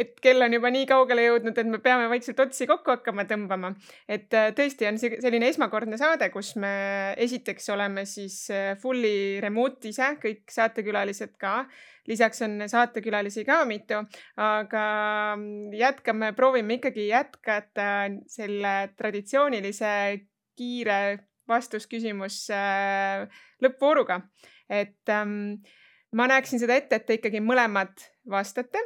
[0.00, 3.72] et kell on juba nii kaugele jõudnud, et me peame vaikselt otsi kokku hakkama tõmbama.
[4.08, 6.70] et äh, tõesti on selline esmakordne saade, kus me
[7.20, 11.66] esiteks oleme siis äh, fully remote ise, kõik saatekülalised ka.
[12.08, 14.00] lisaks on saatekülalisi ka mitu,
[14.40, 14.84] aga
[15.36, 17.90] mm, jätkame, proovime ikkagi jätkata
[18.30, 19.92] selle traditsioonilise
[20.56, 21.02] kiire
[21.50, 23.26] vastusküsimus äh,
[23.62, 24.20] lõppvooruga.
[24.70, 25.60] et ähm,
[26.14, 28.82] ma näeksin seda ette, et te ikkagi mõlemad vastate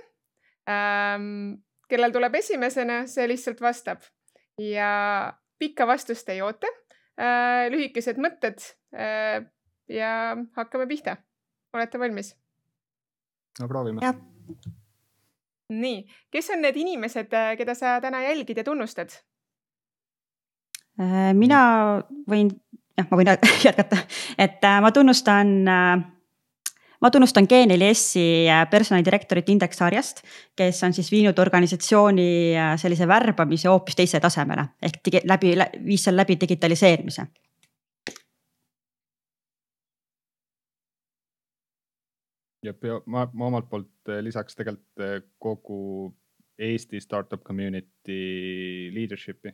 [0.71, 1.61] ähm,.
[1.89, 4.03] kellel tuleb esimesena, see lihtsalt vastab
[4.59, 6.71] ja pikka vastust ei oota
[7.21, 7.69] äh,.
[7.73, 8.65] lühikesed mõtted
[8.97, 9.45] äh,
[9.89, 11.17] ja hakkame pihta.
[11.73, 12.35] olete valmis?
[13.61, 14.01] no proovime.
[15.69, 16.01] nii,
[16.31, 19.13] kes on need inimesed, keda sa täna jälgid ja tunnustad?
[21.01, 21.61] Äh, mina
[22.31, 22.53] võin,
[22.99, 23.33] jah, ma võin
[23.67, 24.03] jätkata,
[24.39, 25.57] et äh, ma tunnustan
[27.05, 30.23] ma tunnustan G4S-i äh, personalidirektorit Indeks sarjast,
[30.57, 34.71] kes on siis viinud organisatsiooni äh, sellise värbamise hoopis teise tasemele.
[34.83, 35.53] Ehk digi, läbi,
[35.85, 37.27] viis seal läbi digitaliseerimise.
[42.65, 42.73] ja
[43.13, 46.15] ma, ma omalt poolt äh, lisaks tegelikult kogu
[46.57, 49.51] Eesti startup community leadership'i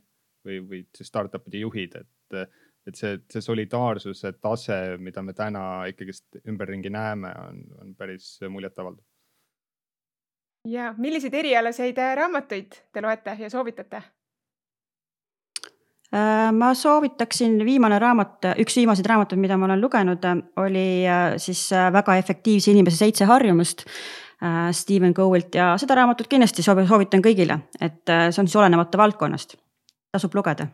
[0.47, 2.51] või, või siis startup'ide juhid, et
[2.89, 9.05] et see, see solidaarsuse tase, mida me täna ikkagist ümberringi näeme, on, on päris muljetavaldav.
[10.69, 14.03] ja milliseid erialaseid raamatuid te loete ja soovitate?
[16.11, 20.25] Äh, ma soovitaksin viimane raamat, üks viimaseid raamatuid, mida ma olen lugenud,
[20.59, 23.87] oli äh, siis äh, Väga efektiivse inimese seitse harjumust.
[24.73, 29.53] Steven Covilt ja seda raamatut kindlasti soovitan kõigile, et see on siis olenemata valdkonnast,
[30.13, 30.67] tasub lugeda.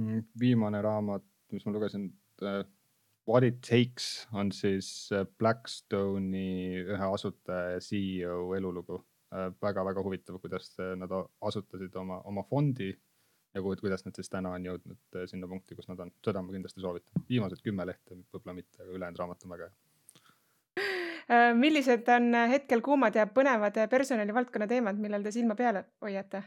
[0.00, 2.12] Mm, viimane raamat, mis ma lugesin,
[3.28, 8.96] What it takes on siis Blackstone'i ühe asutaja ja CEO elulugu
[9.30, 9.52] väga,.
[9.62, 12.88] väga-väga huvitav, kuidas nad asutasid oma, oma fondi
[13.54, 16.52] ja kuidas nad siis täna on jõudnud äh, sinna punkti, kus nad on, seda ma
[16.52, 17.24] kindlasti soovitan.
[17.28, 19.76] viimased kümme lehte võib-olla mitte, aga ülejäänud raamat on väga hea.
[21.30, 26.42] Äh, millised on hetkel kuumad ja põnevad personalivaldkonna teemad, millel te silma peal hoiate?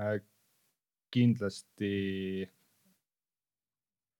[0.00, 0.20] Äh,
[1.12, 1.94] kindlasti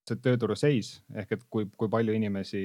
[0.02, 2.62] see tööturu seis ehk et kui, kui palju inimesi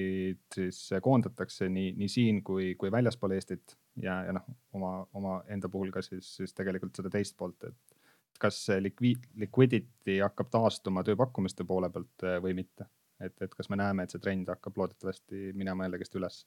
[0.54, 4.48] siis koondatakse nii, nii siin kui, kui väljaspool Eestit ja, ja noh,
[4.78, 7.98] oma, oma enda puhul ka siis, siis tegelikult seda teist poolt, et
[8.42, 12.90] kas see liquid, liquidity hakkab taastuma tööpakkumiste poole pealt eh, või mitte.
[13.22, 16.44] et, et kas me näeme, et see trend hakkab loodetavasti minema jällegist üles?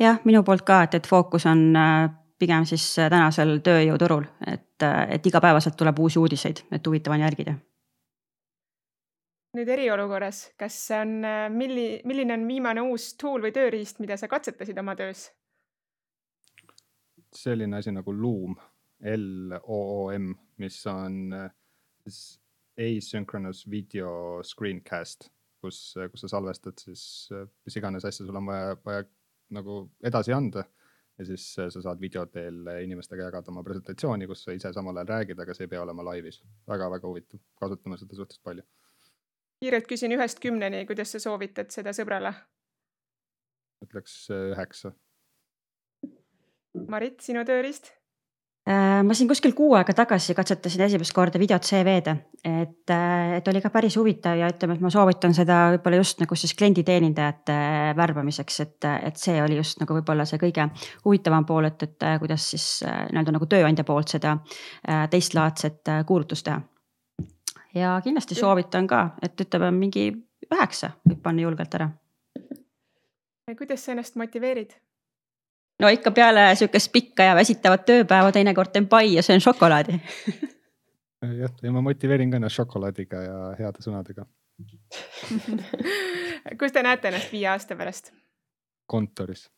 [0.00, 4.82] jah, minu poolt ka, et, et fookus on äh, pigem siis äh, tänasel tööjõuturul, et,
[4.84, 7.56] äh, et igapäevaselt tuleb uusi uudiseid, et huvitav on jälgida
[9.56, 14.28] nüüd eriolukorras, kas on, äh, milli-, milline on viimane uus tool või tööriist, mida sa
[14.28, 15.30] katsetasid oma töös?
[17.36, 18.54] selline asi nagu Loom,
[19.12, 20.30] L-O-O-M,
[20.62, 21.50] mis on äh,
[22.06, 22.20] siis
[22.80, 25.28] asynchronous video screencast,
[25.60, 25.80] kus,
[26.12, 29.04] kus sa salvestad siis mis iganes asja sul on vaja, vaja
[29.56, 30.64] nagu edasi anda
[31.18, 35.12] ja siis sa saad video teel inimestega jagada oma presentatsiooni, kus sa ise samal ajal
[35.14, 36.74] räägid, aga see ei pea olema laivis väga,.
[36.74, 38.66] väga-väga huvitav, kasutame seda suhteliselt palju
[39.60, 42.32] kiirelt küsin ühest kümneni, kuidas sa soovitad seda sõbrale?
[43.84, 44.92] ütleks äh, üheksa.
[46.88, 47.92] Marit, sinu tööriist?
[48.66, 53.48] Äh, ma siin kuskil kuu aega tagasi katsetasin esimest korda videot CV-de, et, äh, et
[53.48, 57.58] oli ka päris huvitav ja ütleme, et ma soovitan seda võib-olla just nagu siis klienditeenindajate
[57.94, 60.66] värbamiseks, et, et see oli just nagu võib-olla see kõige
[61.04, 64.34] huvitavam pool, et, et kuidas siis nii-öelda nagu tööandja poolt seda
[65.14, 66.58] teistlaadset kuulutust teha
[67.76, 70.08] ja kindlasti soovitan ka, et ütleme mingi
[70.50, 71.88] üheksa võib panna julgelt ära.
[73.58, 74.74] kuidas sa ennast motiveerid?
[75.82, 79.98] No ikka peale sihukest pikka ja väsitavat tööpäeva teinekord teen pai ja söön šokolaadi
[81.42, 84.26] jah, ja ma motiveerin ka ennast šokolaadiga ja heade sõnadega
[86.60, 88.12] kus te näete ennast viie aasta pärast?
[88.86, 89.50] kontoris.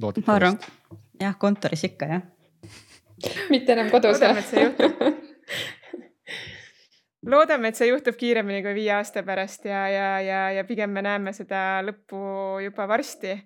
[0.00, 0.58] ma arvan,
[1.20, 2.22] jah, kontoris ikka jah
[3.52, 4.20] mitte enam kodus.
[4.20, 4.92] loodame, et see juhtub
[7.26, 11.02] loodame, et see juhtub kiiremini kui viie aasta pärast ja, ja, ja, ja pigem me
[11.04, 12.20] näeme seda lõppu
[12.64, 13.36] juba varsti.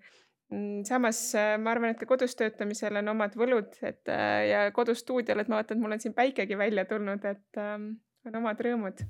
[0.54, 4.60] Mm, samas äh, ma arvan, et ka kodus töötamisel on omad võlud, et äh, ja
[4.76, 7.94] kodustuudiol, et ma vaatan, et mul on siin päikegi välja tulnud, et ähm,
[8.28, 9.02] on omad rõõmud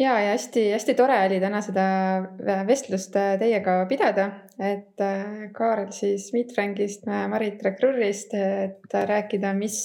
[0.00, 1.84] ja, ja hästi-hästi tore oli täna seda
[2.18, 4.26] äh, vestlust äh, teiega pidada,
[4.56, 9.76] et äh, Kaarel siis Meetfrankist, Marit Recruiterist, et rääkida, mis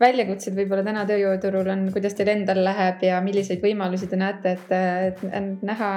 [0.00, 4.74] väljakutsed võib-olla täna tööjõuturul on, kuidas teil endal läheb ja milliseid võimalusi te näete, et,
[5.28, 5.92] et näha,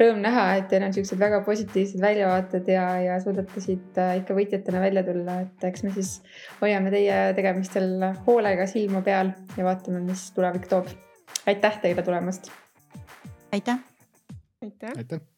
[0.00, 4.82] rõõm näha, et teil on siuksed väga positiivsed väljavaated ja, ja suudate siit ikka võitjatena
[4.84, 6.16] välja tulla, et eks me siis
[6.62, 10.92] hoiame teie tegemistel hoolega silma peal ja vaatame, mis tulevik toob.
[11.46, 12.63] aitäh teile tulemast
[13.54, 13.78] aitäh.
[14.62, 15.33] aitäh, aitäh..